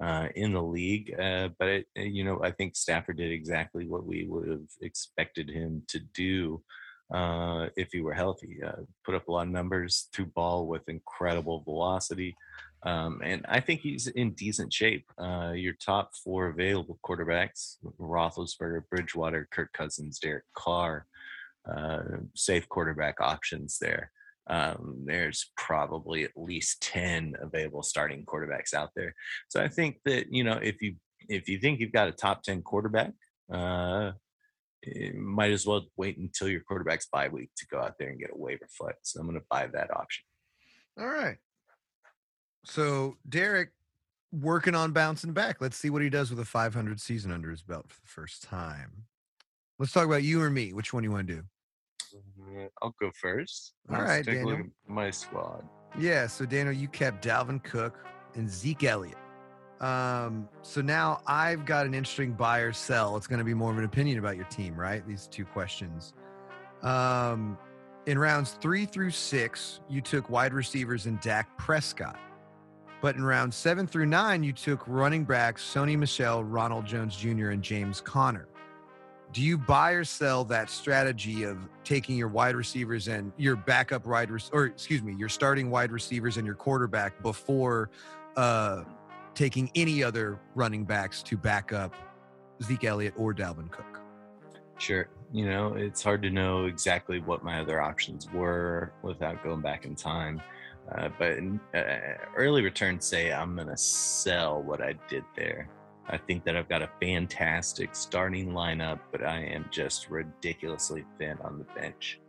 [0.02, 1.14] Uh, in the league.
[1.20, 5.50] Uh, but it, you know, I think Stafford did exactly what we would have expected
[5.50, 6.62] him to do
[7.14, 8.60] uh, if he were healthy.
[8.66, 12.36] Uh, put up a lot of numbers, threw ball with incredible velocity.
[12.86, 15.06] Um, and I think he's in decent shape.
[15.18, 21.06] Uh, your top four available quarterbacks: Roethlisberger, Bridgewater, Kirk Cousins, Derek Carr.
[21.70, 22.02] Uh,
[22.36, 24.12] safe quarterback options there.
[24.48, 29.16] Um, there's probably at least ten available starting quarterbacks out there.
[29.48, 30.96] So I think that you know if you
[31.30, 33.14] if you think you've got a top ten quarterback,
[33.52, 34.12] uh,
[35.16, 38.32] might as well wait until your quarterback's bye week to go out there and get
[38.34, 38.96] a waiver foot.
[39.04, 40.26] So I'm going to buy that option.
[41.00, 41.38] All right.
[42.66, 43.70] So Derek
[44.32, 45.62] working on bouncing back.
[45.62, 48.44] Let's see what he does with a 500 season under his belt for the first
[48.44, 49.06] time.
[49.80, 50.74] Let's talk about you or me.
[50.74, 51.44] Which one you want to do?
[52.56, 53.74] Uh, I'll go first.
[53.90, 54.74] All Let's right, take a look Daniel.
[54.88, 55.68] my squad.
[55.98, 56.28] Yeah.
[56.28, 59.18] So Daniel, you kept Dalvin Cook and Zeke Elliott.
[59.80, 63.18] Um, so now I've got an interesting buy or sell.
[63.18, 65.06] It's going to be more of an opinion about your team, right?
[65.06, 66.14] These two questions.
[66.84, 67.58] Um,
[68.06, 72.20] in rounds three through six, you took wide receivers and Dak Prescott.
[73.02, 77.50] But in rounds seven through nine, you took running backs Sony Michel, Ronald Jones Jr.,
[77.50, 78.48] and James Conner.
[79.34, 84.06] Do you buy or sell that strategy of taking your wide receivers and your backup
[84.06, 87.90] wide rec- or excuse me, your starting wide receivers and your quarterback before
[88.38, 88.84] uh,
[89.34, 91.96] taking any other running backs to back up
[92.62, 94.00] Zeke Elliott or Dalvin Cook?
[94.78, 95.10] Sure.
[95.32, 99.86] You know, it's hard to know exactly what my other options were without going back
[99.86, 100.44] in time.
[100.96, 101.82] Uh, but in, uh,
[102.36, 105.70] early returns say I'm going to sell what I did there.
[106.10, 111.38] I think that I've got a fantastic starting lineup, but I am just ridiculously thin
[111.44, 112.20] on the bench.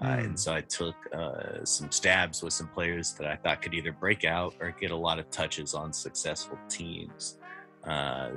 [0.00, 0.24] Uh, Mm.
[0.24, 3.92] and so I took uh, some stabs with some players that I thought could either
[3.92, 7.38] break out or get a lot of touches on successful teams.
[7.86, 8.30] Uh,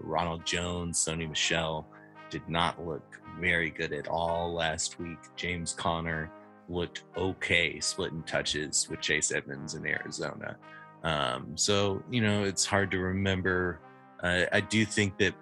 [0.00, 1.86] Ronald Jones, Sony Michel
[2.30, 5.18] did not look very good at all last week.
[5.36, 6.30] James Conner
[6.68, 10.56] looked okay splitting touches with Chase Edmonds in Arizona.
[11.02, 13.80] Um, so, you know, it's hard to remember.
[14.22, 15.34] Uh, I do think that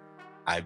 [0.47, 0.63] I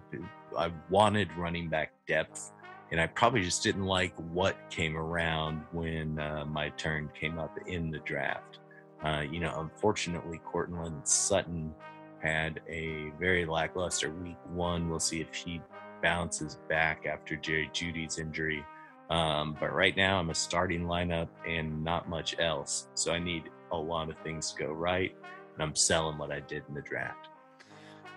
[0.58, 2.52] I wanted running back depth,
[2.91, 7.58] and I probably just didn't like what came around when uh, my turn came up
[7.65, 8.60] in the draft.
[9.04, 11.73] Uh, you know, unfortunately, Courtland Sutton
[12.21, 14.89] had a very lackluster week one.
[14.89, 15.62] We'll see if he
[16.02, 18.63] bounces back after Jerry Jeudy's injury.
[19.10, 22.88] Um, but right now, I'm a starting lineup and not much else.
[22.93, 25.13] So I need a lot of things to go right.
[25.54, 27.28] And I'm selling what I did in the draft.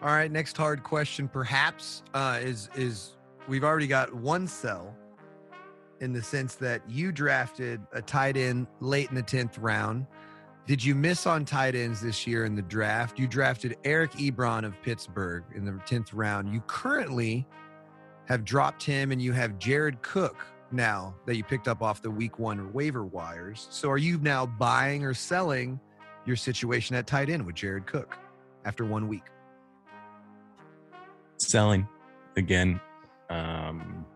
[0.03, 3.17] All right, next hard question perhaps uh, is is
[3.49, 4.95] we've already got one sell
[6.01, 10.07] in the sense that you drafted a tight end late in the 10th round.
[10.67, 13.19] Did you miss on tight ends this year in the draft?
[13.19, 16.53] You drafted Eric Ebron of Pittsburgh in the 10th round.
[16.53, 17.47] You currently
[18.27, 22.11] have dropped him and you have Jared Cook now that you picked up off the
[22.11, 23.67] week one waiver wires.
[23.71, 25.81] So are you now buying or selling
[26.27, 28.19] your situation at tight end with Jared Cook
[28.67, 29.23] after one week?
[31.39, 31.89] Selling
[32.37, 32.81] again.
[33.31, 34.07] Um,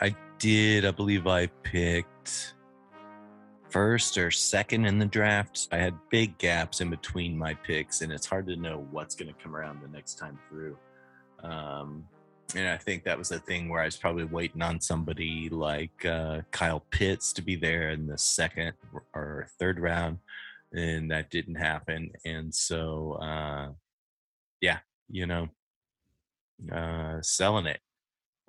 [0.00, 2.54] I did, I believe I picked
[3.70, 5.68] first or second in the draft.
[5.72, 9.34] I had big gaps in between my picks, and it's hard to know what's going
[9.34, 10.76] to come around the next time through.
[11.42, 12.04] Um,
[12.54, 16.04] and I think that was the thing where I was probably waiting on somebody like
[16.04, 18.74] uh, Kyle Pitts to be there in the second
[19.12, 20.18] or third round,
[20.72, 22.12] and that didn't happen.
[22.24, 23.70] And so, uh,
[24.60, 24.78] yeah,
[25.08, 25.48] you know,
[26.72, 27.80] uh, selling it.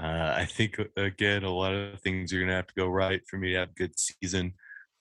[0.01, 3.21] Uh, I think again, a lot of things are going to have to go right
[3.29, 4.53] for me to have a good season.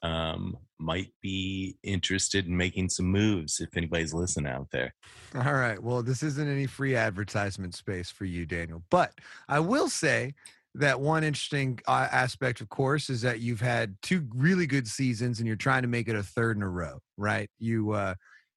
[0.03, 4.95] Um, might be interested in making some moves if anybody's listening out there.
[5.35, 5.83] All right.
[5.83, 8.83] Well, this isn't any free advertisement space for you, Daniel.
[8.91, 9.13] But
[9.49, 10.35] I will say
[10.75, 15.39] that one interesting uh, aspect, of course, is that you've had two really good seasons,
[15.39, 17.49] and you're trying to make it a third in a row, right?
[17.59, 18.15] You uh,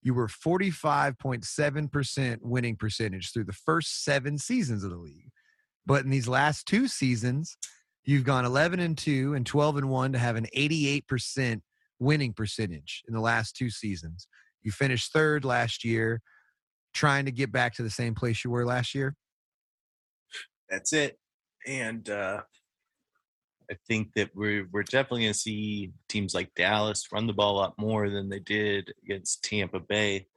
[0.08, 5.32] you were 45.7% winning percentage through the first seven seasons of the league,
[5.86, 7.58] but in these last two seasons,
[8.06, 11.60] you've gone 11 and two and 12 and one to have an 88%
[12.00, 14.30] winning percentage in the last two seasons.
[14.64, 16.22] You finished third last year
[16.94, 19.14] trying to get back to the same place you were last year?
[20.70, 21.20] That's it.
[21.68, 22.44] And uh,
[23.72, 27.56] I think that we're we're definitely going to see teams like Dallas run the ball
[27.56, 30.28] a lot more than they did against Tampa Bay.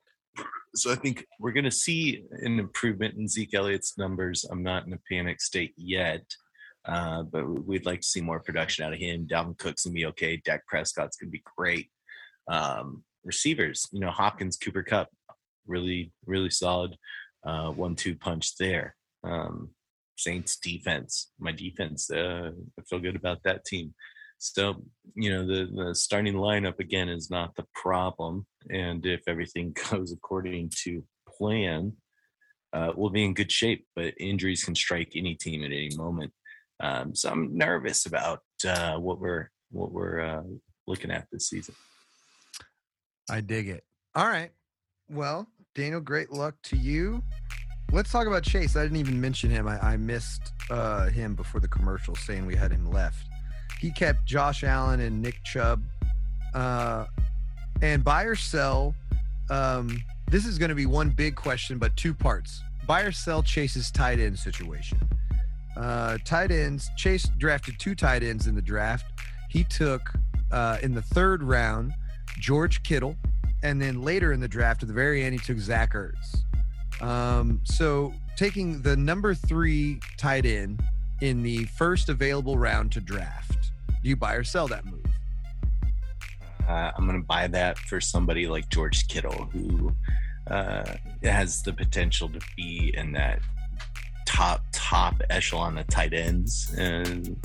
[0.74, 4.44] So I think we're going to see an improvement in Zeke Elliott's numbers.
[4.50, 6.24] I'm not in a panic state yet,
[6.84, 9.26] uh, but we'd like to see more production out of him.
[9.26, 10.40] Dalvin Cook's going to be okay.
[10.44, 11.90] Dak Prescott's going to be great.
[12.48, 15.08] Um, receivers, you know, Hopkins, Cooper Kupp,
[15.66, 16.96] really, really solid
[17.44, 18.94] uh, one-two punch there.
[19.24, 19.70] Um,
[20.22, 23.94] Saints defense, my defense, uh, I feel good about that team.
[24.38, 24.82] So,
[25.14, 28.46] you know, the, the starting lineup again is not the problem.
[28.70, 31.92] And if everything goes according to plan,
[32.72, 33.86] uh, we'll be in good shape.
[33.94, 36.32] But injuries can strike any team at any moment.
[36.82, 40.42] Um, so I'm nervous about uh, what we're what we're uh,
[40.86, 41.74] looking at this season.
[43.30, 43.84] I dig it.
[44.14, 44.50] All right.
[45.08, 47.22] Well, Daniel, great luck to you.
[47.92, 48.76] Let's talk about Chase.
[48.76, 49.66] I didn't even mention him.
[49.66, 53.26] I, I missed uh, him before the commercial saying we had him left.
[53.80, 55.82] He kept Josh Allen and Nick Chubb.
[56.54, 57.06] Uh,
[57.82, 58.94] and buy or sell.
[59.48, 62.62] Um, this is going to be one big question, but two parts.
[62.86, 64.98] Buy or sell Chase's tight end situation.
[65.76, 66.90] Uh, tight ends.
[66.96, 69.06] Chase drafted two tight ends in the draft.
[69.48, 70.12] He took
[70.52, 71.92] uh, in the third round
[72.38, 73.16] George Kittle,
[73.64, 76.44] and then later in the draft, at the very end, he took Zach Ertz.
[77.00, 80.82] Um, so taking the number three tight end
[81.20, 85.04] in the first available round to draft, do you buy or sell that move?
[86.68, 89.92] Uh, I'm going to buy that for somebody like George Kittle, who
[90.48, 93.40] uh, has the potential to be in that
[94.26, 97.36] top top echelon of tight ends and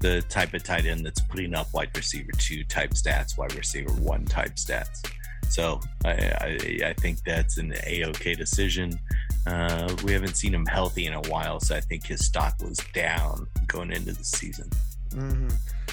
[0.00, 3.92] the type of tight end that's putting up wide receiver two type stats, wide receiver
[3.92, 5.08] one type stats.
[5.50, 8.98] So I, I, I think that's an a-okay decision.
[9.46, 12.78] Uh, we haven't seen him healthy in a while, so I think his stock was
[12.94, 14.70] down going into the season.
[15.10, 15.48] Mm-hmm.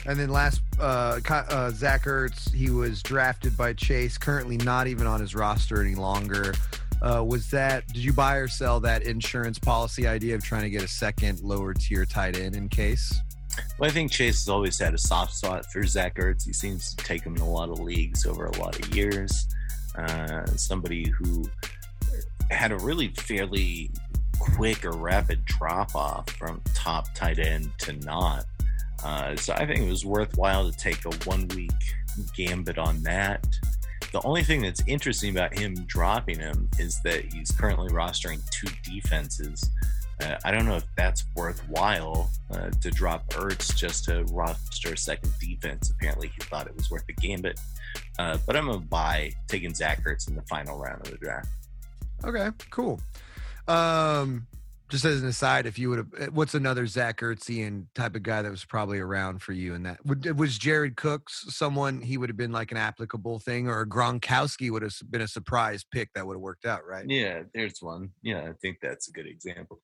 [0.06, 5.08] And then last, uh, uh, Zach Ertz, he was drafted by Chase, currently not even
[5.08, 6.54] on his roster any longer.
[7.02, 10.70] Uh, was that, did you buy or sell that insurance policy idea of trying to
[10.70, 13.20] get a second lower tier tight end in case?
[13.80, 16.46] Well, I think Chase has always had a soft spot for Zach Ertz.
[16.46, 19.48] He seems to take him in a lot of leagues over a lot of years.
[19.96, 21.44] Uh, somebody who
[22.50, 23.92] had a really fairly
[24.40, 28.46] quick or rapid drop off from top tight end to not.
[29.04, 31.72] Uh, so I think it was worthwhile to take a one week
[32.36, 33.46] gambit on that.
[34.12, 38.68] The only thing that's interesting about him dropping him is that he's currently rostering two
[38.84, 39.70] defenses
[40.22, 44.98] uh, I don't know if that's worthwhile uh, to drop Ertz just to roster a
[44.98, 45.92] second defense.
[45.92, 47.60] Apparently, he thought it was worth the gambit.
[48.18, 51.18] Uh, but I'm going to buy taking Zach Ertz in the final round of the
[51.18, 51.50] draft.
[52.24, 53.00] Okay, cool.
[53.68, 54.48] Um,
[54.90, 58.24] just as an aside, if you would have, eh, what's another Zach Ertzian type of
[58.24, 60.00] guy that was probably around for you in that?
[60.36, 64.82] Was Jared Cooks someone he would have been like an applicable thing, or Gronkowski would
[64.82, 67.06] have been a surprise pick that would have worked out, right?
[67.08, 68.12] Yeah, there's one.
[68.24, 69.82] Yeah, I think that's a good example.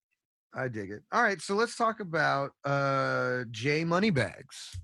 [0.56, 1.02] I dig it.
[1.12, 4.78] All right, so let's talk about uh Jay Moneybags.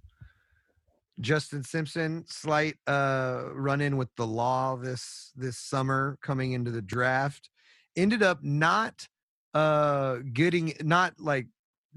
[1.19, 6.81] Justin Simpson, slight uh run in with the law this this summer coming into the
[6.81, 7.49] draft.
[7.95, 9.07] Ended up not
[9.53, 11.47] uh getting not like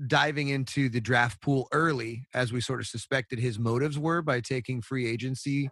[0.06, 4.40] diving into the draft pool early as we sort of suspected his motives were by
[4.40, 5.68] taking free agency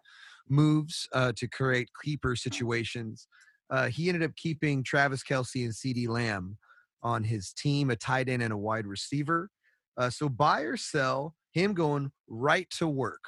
[0.49, 3.27] moves uh, to create keeper situations.
[3.71, 6.59] Uh, he ended up keeping Travis Kelce and CeeDee Lamb
[7.03, 9.51] on his team, a tight end and a wide receiver.
[9.97, 13.23] Uh, so buy or sell him going right to work.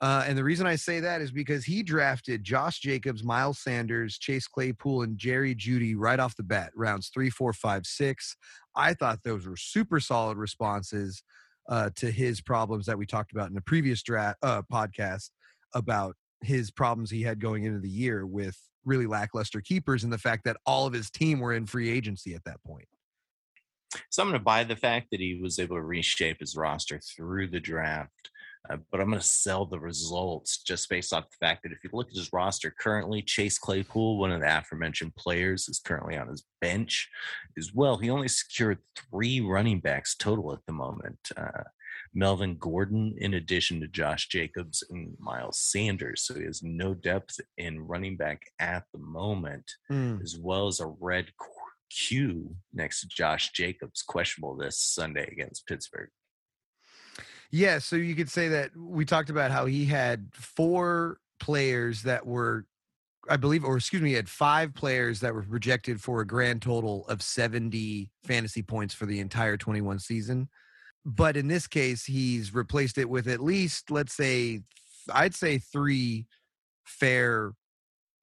[0.00, 4.18] Uh, and the reason I say that is because he drafted Josh Jacobs, Miles Sanders,
[4.18, 8.36] Chase Claypool, and Jerry Jeudy right off the bat, rounds three, four, five, six.
[8.74, 11.22] I thought those were super solid responses
[11.68, 15.30] uh, to his problems that we talked about in the previous draft uh, podcast
[15.72, 20.18] about his problems he had going into the year with really lackluster keepers and the
[20.18, 22.88] fact that all of his team were in free agency at that point.
[24.10, 27.00] So I'm going to buy the fact that he was able to reshape his roster
[27.00, 28.30] through the draft.
[28.70, 31.78] Uh, but I'm going to sell the results just based off the fact that if
[31.82, 36.16] you look at his roster currently, Chase Claypool, one of the aforementioned players, is currently
[36.16, 37.08] on his bench
[37.58, 37.96] as well.
[37.96, 41.18] He only secured three running backs total at the moment.
[41.36, 41.64] Uh,
[42.14, 46.22] Melvin Gordon, in addition to Josh Jacobs and Miles Sanders.
[46.22, 50.22] So he has no depth in running back at the moment, mm.
[50.22, 51.26] as well as a red
[51.92, 56.08] Q next to Josh Jacobs, questionable this Sunday against Pittsburgh.
[57.50, 62.26] Yeah, so you could say that we talked about how he had four players that
[62.26, 62.64] were,
[63.28, 66.62] I believe, or excuse me, he had five players that were projected for a grand
[66.62, 70.48] total of 70 fantasy points for the entire 21 season.
[71.04, 74.62] But in this case, he's replaced it with at least, let's say,
[75.12, 76.26] I'd say three
[76.84, 77.52] fair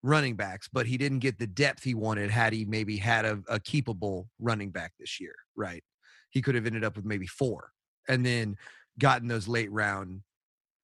[0.03, 3.41] running backs, but he didn't get the depth he wanted had he maybe had a,
[3.47, 5.83] a keepable running back this year, right?
[6.29, 7.71] He could have ended up with maybe four
[8.07, 8.55] and then
[8.97, 10.21] gotten those late round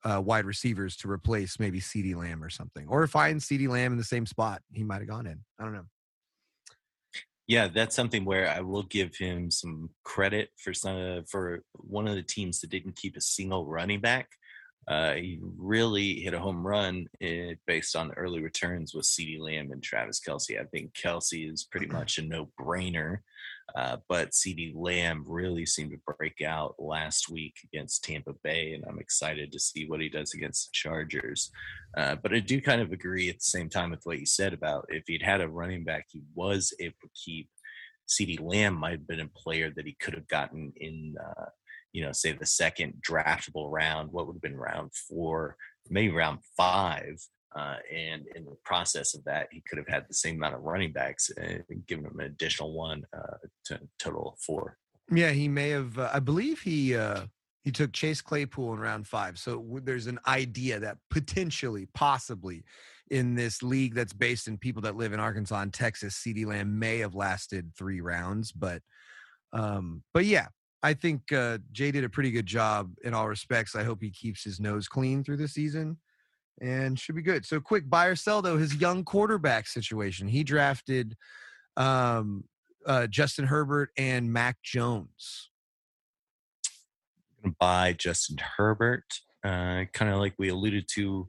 [0.03, 2.87] uh, wide receivers to replace maybe CeeDee Lamb or something.
[2.87, 5.39] Or find CeeDee Lamb in the same spot he might have gone in.
[5.59, 5.85] I don't know.
[7.47, 12.15] Yeah, that's something where I will give him some credit for some for one of
[12.15, 14.29] the teams that didn't keep a single running back.
[14.87, 19.71] Uh, he really hit a home run eh, based on early returns with CeeDee Lamb
[19.71, 20.59] and Travis Kelce.
[20.59, 23.19] I think Kelce is pretty much a no brainer,
[23.75, 28.85] uh, but CeeDee Lamb really seemed to break out last week against Tampa Bay, and
[28.87, 31.49] I'm excited to see what he does against the Chargers.
[31.97, 34.53] Uh, but I do kind of agree at the same time with what you said
[34.53, 37.49] about if he'd had a running back he was able to keep.
[38.07, 41.45] CeeDee Lamb might have been a player that he could have gotten in uh,
[41.95, 45.55] you know, say the second draftable round, what would have been round four,
[45.89, 47.17] maybe round five.
[47.55, 50.61] Uh, and in the process of that, he could have had the same amount of
[50.61, 54.77] running backs and given him an additional one uh, to total of four.
[55.09, 55.97] Yeah, he may have.
[55.97, 57.27] Uh, I believe he uh,
[57.63, 59.39] he took Chase Claypool in round five.
[59.39, 62.65] So there's an idea that potentially, possibly,
[63.09, 66.77] in this league that's based in people that live in Arkansas and Texas, CeeDee Lamb
[66.77, 68.51] may have lasted three rounds.
[68.51, 68.81] But
[69.53, 70.47] um, but yeah,
[70.85, 73.75] I think uh, Jay did a pretty good job in all respects.
[73.75, 75.97] I hope he keeps his nose clean through the season
[76.61, 77.43] and should be good.
[77.43, 80.27] So, quick buy or sell though his young quarterback situation.
[80.27, 81.15] He drafted
[81.75, 82.43] um,
[82.85, 85.49] uh, Justin Herbert and Mac Jones.
[87.59, 89.11] Buy Justin Herbert,
[89.43, 91.27] uh, kind of like we alluded to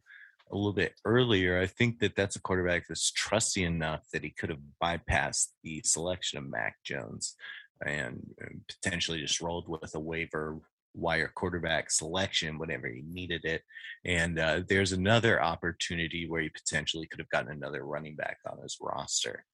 [0.53, 1.59] a little bit earlier.
[1.59, 5.81] I think that that's a quarterback that's trusty enough that he could have bypassed the
[5.83, 7.37] selection of Mac Jones
[7.85, 8.35] and
[8.69, 10.59] potentially just rolled with a waiver
[10.97, 13.63] wire quarterback selection whenever he needed it.
[14.05, 18.63] And uh, there's another opportunity where he potentially could have gotten another running back on
[18.63, 19.45] his roster.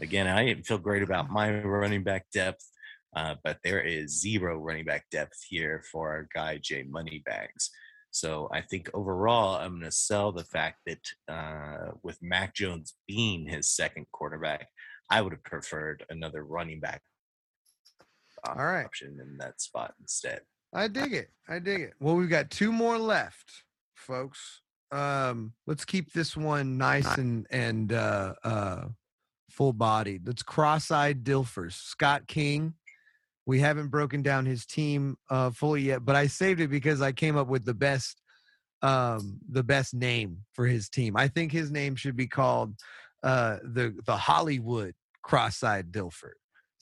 [0.00, 2.64] Again, I didn't feel great about my running back depth,
[3.14, 7.70] uh, but there is zero running back depth here for our guy Jay Moneybags.
[8.10, 12.94] So I think overall, I'm going to sell the fact that uh, with Mac Jones
[13.08, 14.68] being his second quarterback,
[15.10, 17.02] I would have preferred another running back
[18.44, 18.84] all right.
[18.84, 20.40] option in that spot instead.
[20.74, 21.30] I dig it.
[21.48, 21.92] I dig it.
[22.00, 23.64] Well, we've got two more left,
[23.94, 24.62] folks.
[24.90, 28.84] Um, let's keep this one nice and and uh, uh,
[29.50, 30.26] full bodied.
[30.26, 31.72] Let's cross-eyed Dilfers.
[31.72, 32.74] Scott King.
[33.44, 37.10] We haven't broken down his team uh, fully yet, but I saved it because I
[37.10, 38.20] came up with the best
[38.82, 41.16] um, the best name for his team.
[41.16, 42.74] I think his name should be called
[43.22, 46.32] uh, the the Hollywood Cross-eyed Dilfer.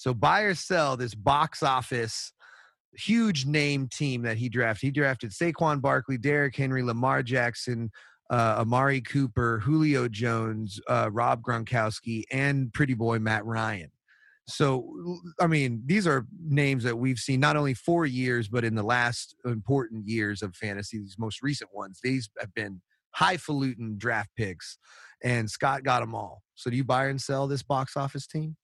[0.00, 2.32] So buy or sell this box office
[2.94, 4.86] huge name team that he drafted.
[4.86, 7.90] He drafted Saquon Barkley, Derrick Henry, Lamar Jackson,
[8.30, 13.92] uh, Amari Cooper, Julio Jones, uh, Rob Gronkowski, and Pretty Boy Matt Ryan.
[14.48, 14.90] So,
[15.38, 18.82] I mean, these are names that we've seen not only for years, but in the
[18.82, 22.00] last important years of fantasy, these most recent ones.
[22.02, 22.80] These have been
[23.10, 24.78] highfalutin draft picks,
[25.22, 26.42] and Scott got them all.
[26.54, 28.56] So, do you buy and sell this box office team?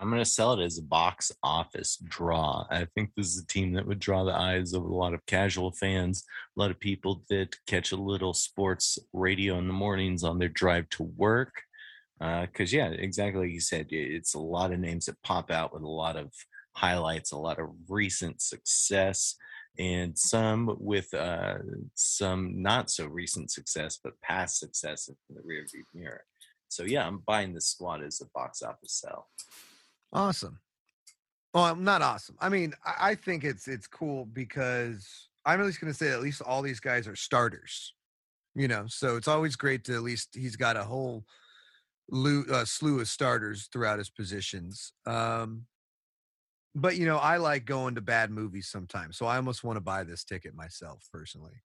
[0.00, 2.64] I'm going to sell it as a box office draw.
[2.70, 5.26] I think this is a team that would draw the eyes of a lot of
[5.26, 6.24] casual fans,
[6.56, 10.48] a lot of people that catch a little sports radio in the mornings on their
[10.48, 11.52] drive to work.
[12.18, 15.74] Because, uh, yeah, exactly like you said, it's a lot of names that pop out
[15.74, 16.32] with a lot of
[16.76, 19.36] highlights, a lot of recent success,
[19.78, 21.58] and some with uh,
[21.94, 26.24] some not so recent success, but past success in the rearview mirror.
[26.68, 29.28] So, yeah, I'm buying this squad as a box office sell.
[30.12, 30.58] Awesome.
[31.54, 32.36] Well, I'm not awesome.
[32.40, 36.20] I mean, I think it's it's cool because I'm at least going to say at
[36.20, 37.94] least all these guys are starters.
[38.54, 41.24] You know, so it's always great to at least he's got a whole
[42.12, 44.92] uh, slew of starters throughout his positions.
[45.06, 45.66] Um,
[46.74, 49.80] but you know, I like going to bad movies sometimes, so I almost want to
[49.80, 51.62] buy this ticket myself personally.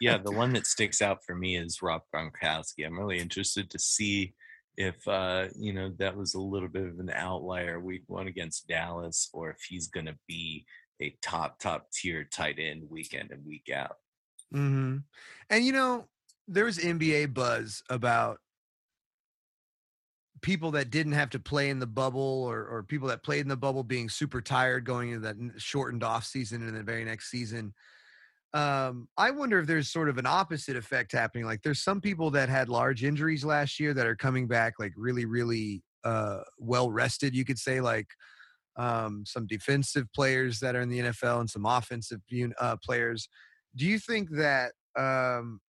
[0.00, 2.86] yeah, the one that sticks out for me is Rob Gronkowski.
[2.86, 4.34] I'm really interested to see
[4.76, 8.68] if uh, you know that was a little bit of an outlier week one against
[8.68, 10.64] Dallas, or if he's going to be
[11.00, 13.96] a top top tier tight end week in and week out.
[14.54, 14.98] Mm-hmm.
[15.50, 16.06] And you know,
[16.48, 18.38] there's NBA buzz about
[20.40, 23.48] people that didn't have to play in the bubble, or or people that played in
[23.48, 27.30] the bubble being super tired going into that shortened off season and the very next
[27.30, 27.74] season
[28.54, 31.46] um, I wonder if there's sort of an opposite effect happening.
[31.46, 34.92] Like there's some people that had large injuries last year that are coming back like
[34.96, 38.08] really, really uh, well rested, you could say, like
[38.76, 42.20] um, some defensive players that are in the NFL and some offensive
[42.60, 43.28] uh, players.
[43.74, 45.60] Do you think that um,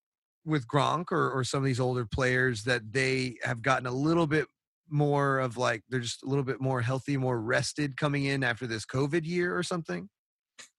[0.45, 4.27] with Gronk or, or some of these older players that they have gotten a little
[4.27, 4.47] bit
[4.89, 8.67] more of like they're just a little bit more healthy, more rested coming in after
[8.67, 10.09] this COVID year or something?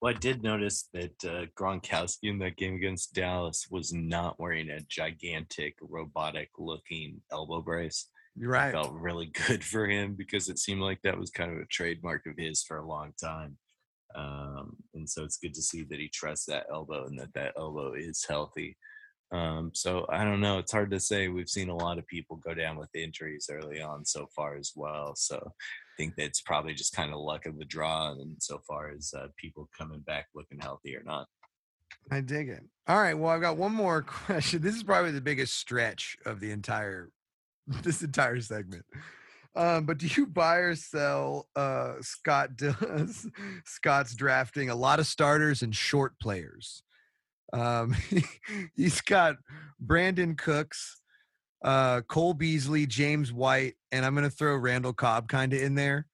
[0.01, 4.71] Well, I did notice that uh, Gronkowski in that game against Dallas was not wearing
[4.71, 8.09] a gigantic robotic looking elbow brace.
[8.37, 8.69] You're right.
[8.69, 11.67] I felt really good for him because it seemed like that was kind of a
[11.67, 13.57] trademark of his for a long time.
[14.15, 17.55] Um, and so it's good to see that he trusts that elbow and that that
[17.57, 18.77] elbow is healthy.
[19.33, 20.59] Um, so I don't know.
[20.59, 21.29] It's hard to say.
[21.29, 24.73] We've seen a lot of people go down with injuries early on so far as
[24.77, 25.15] well.
[25.17, 25.53] So
[25.97, 28.13] think that's probably just kind of luck of the draw.
[28.13, 31.27] And so far as uh, people coming back looking healthy or not.
[32.11, 32.63] I dig it.
[32.87, 33.15] All right.
[33.15, 34.63] Well, I've got one more question.
[34.63, 37.11] This is probably the biggest stretch of the entire
[37.83, 38.85] this entire segment.
[39.57, 42.51] Um, but do you buy or sell uh, Scott
[43.65, 46.83] Scott's drafting a lot of starters and short players?
[47.53, 47.95] Um,
[48.75, 49.37] he's got
[49.85, 51.01] Brandin Cooks,
[51.65, 55.75] uh, Cole Beasley, James White, and I'm going to throw Randall Cobb kind of in
[55.75, 56.07] there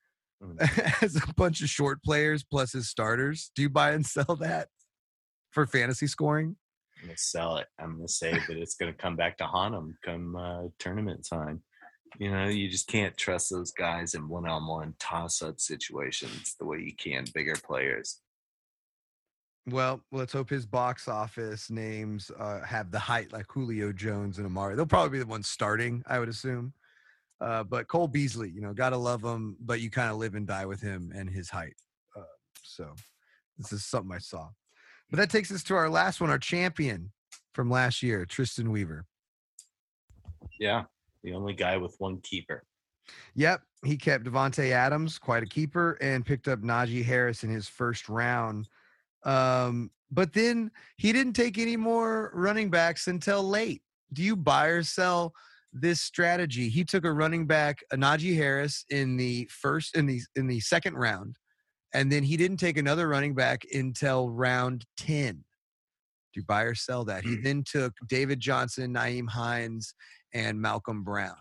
[0.42, 1.02] mm.
[1.02, 3.50] as a bunch of short players plus his starters.
[3.54, 4.68] Do you buy and sell that
[5.50, 6.56] for fantasy scoring?
[6.98, 7.66] I'm going to sell it.
[7.78, 10.62] I'm going to say that it's going to come back to haunt him come uh,
[10.78, 11.62] tournament time.
[12.18, 16.94] You know, you just can't trust those guys in one-on-one toss-up situations the way you
[16.94, 18.20] can bigger players.
[19.70, 24.46] Well, let's hope his box office names uh, have the height like Julio Jones and
[24.46, 24.74] Amari.
[24.74, 26.72] They'll probably be the ones starting, I would assume.
[27.40, 30.46] Uh, but Cole Beasley, you know, gotta love him, but you kind of live and
[30.46, 31.76] die with him and his height.
[32.16, 32.22] Uh,
[32.64, 32.92] so
[33.58, 34.48] this is something I saw.
[35.08, 37.12] But that takes us to our last one, our champion
[37.54, 39.06] from last year, Tristan Weaver.
[40.58, 40.82] Yeah,
[41.22, 42.64] the only guy with one keeper.
[43.34, 47.68] Yep, he kept Davante Adams, quite a keeper, and picked up Najee Harris in his
[47.68, 48.68] first round.
[49.24, 53.82] Um, but then he didn't take any more running backs until late.
[54.12, 55.32] Do you buy or sell
[55.72, 56.68] this strategy?
[56.68, 60.60] He took a running back, a Najee Harris, in the first in the in the
[60.60, 61.36] second round,
[61.94, 65.44] and then he didn't take another running back until round ten.
[66.32, 67.24] Do you buy or sell that?
[67.24, 67.42] He hmm.
[67.42, 69.94] then took David Johnson, Nyheim Hines,
[70.32, 71.36] and Malcolm Brown.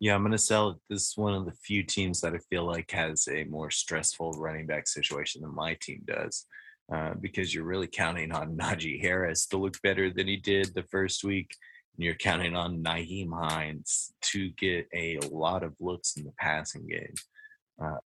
[0.00, 0.80] Yeah, I'm going to sell.
[0.90, 4.32] This is one of the few teams that I feel like has a more stressful
[4.32, 6.46] running back situation than my team does.
[6.92, 10.84] Uh, because you're really counting on Najee Harris to look better than he did the
[10.90, 11.56] first week.
[11.96, 16.86] And you're counting on Nyheim Hines to get a lot of looks in the passing
[16.86, 17.14] game.
[17.82, 17.98] Uh,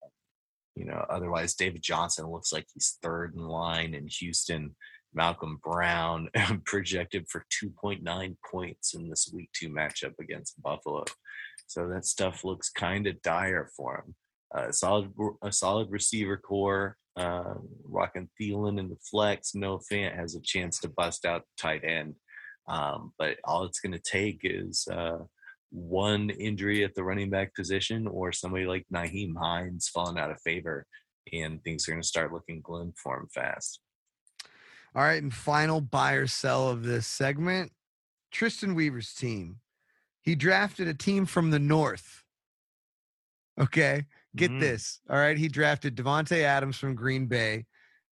[0.77, 4.77] you know, otherwise, David Johnson looks like he's third in line in Houston.
[5.15, 6.29] Malcolm Brown
[6.65, 11.05] projected for 2.9 points in this week two matchup against Buffalo.
[11.67, 14.15] So that stuff looks kind of dire for him.
[14.55, 19.55] Uh, solid, a solid receiver core uh, rocking Thielen in the flex.
[19.55, 22.15] Noah Fant has a chance to bust out tight end.
[22.69, 25.19] Um, but all it's going to take is uh,
[25.71, 30.41] one injury at the running back position or somebody like Nyheim Hines falling out of
[30.43, 30.87] favor,
[31.33, 33.81] and things are going to start looking glim for him fast.
[34.95, 37.73] All right, and final buy or sell of this segment
[38.31, 39.61] Tristan Weaver's team.
[40.23, 42.25] He drafted a team from the North.
[43.61, 44.07] Okay.
[44.37, 44.61] Get mm-hmm.
[44.61, 45.01] this.
[45.09, 45.39] All right.
[45.39, 47.65] He drafted Davante Adams from Green Bay,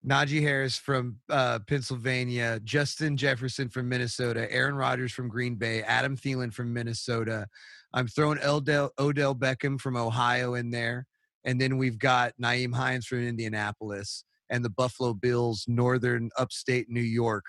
[0.06, 6.16] Najee Harris from uh, Pennsylvania, Justin Jefferson from Minnesota, Aaron Rodgers from Green Bay, Adam
[6.16, 7.46] Thielen from Minnesota.
[7.92, 11.06] I'm throwing Odell, Odell Beckham from Ohio in there.
[11.44, 17.02] And then we've got Nyheim Hines from Indianapolis and the Buffalo Bills, Northern Upstate New
[17.02, 17.44] York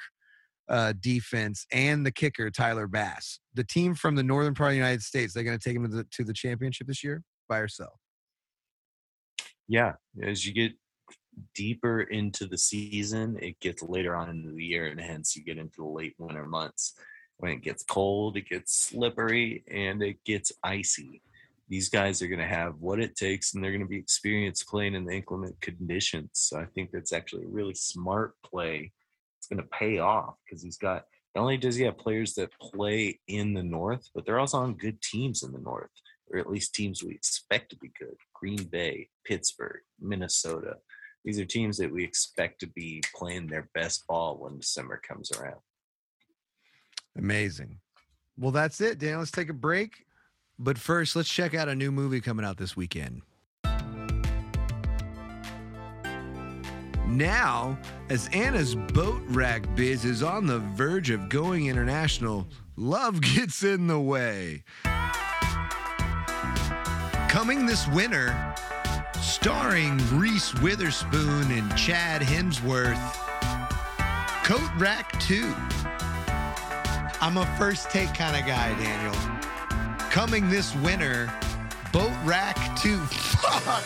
[0.68, 3.40] uh, defense, and the kicker, Tyler Bass.
[3.54, 5.90] The team from the northern part of the United States, they're going to take him
[5.90, 8.00] to the, to the championship this year by yourself
[9.68, 10.74] yeah, as you get
[11.54, 15.58] deeper into the season, it gets later on in the year, and hence you get
[15.58, 16.94] into the late winter months.
[17.38, 21.22] When it gets cold, it gets slippery, and it gets icy.
[21.68, 24.68] These guys are going to have what it takes, and they're going to be experienced
[24.68, 26.30] playing in the inclement conditions.
[26.34, 28.92] So I think that's actually a really smart play.
[29.40, 31.06] It's going to pay off because he's got
[31.36, 34.76] not only does he have players that play in the north, but they're also on
[34.76, 35.90] good teams in the north
[36.32, 38.16] or at least teams we expect to be good.
[38.46, 40.76] Green Bay, Pittsburgh, Minnesota.
[41.24, 45.32] These are teams that we expect to be playing their best ball when December comes
[45.32, 45.62] around.
[47.18, 47.80] Amazing.
[48.38, 49.18] Well, that's it, Dan.
[49.18, 50.06] Let's take a break.
[50.60, 53.24] But first, let's check out a new movie coming out this weekend.
[57.08, 57.80] Now,
[58.10, 63.88] as Anna's boat rack biz is on the verge of going international, love gets in
[63.88, 64.64] the way.
[67.36, 68.34] Coming this winter,
[69.20, 72.96] starring Reese Witherspoon and Chad Hemsworth,
[74.46, 75.54] Coat Rack 2.
[77.20, 79.14] I'm a first take kind of guy, Daniel.
[80.10, 81.30] Coming this winter,
[81.92, 82.98] Boat Rack 2.
[83.06, 83.84] Fuck!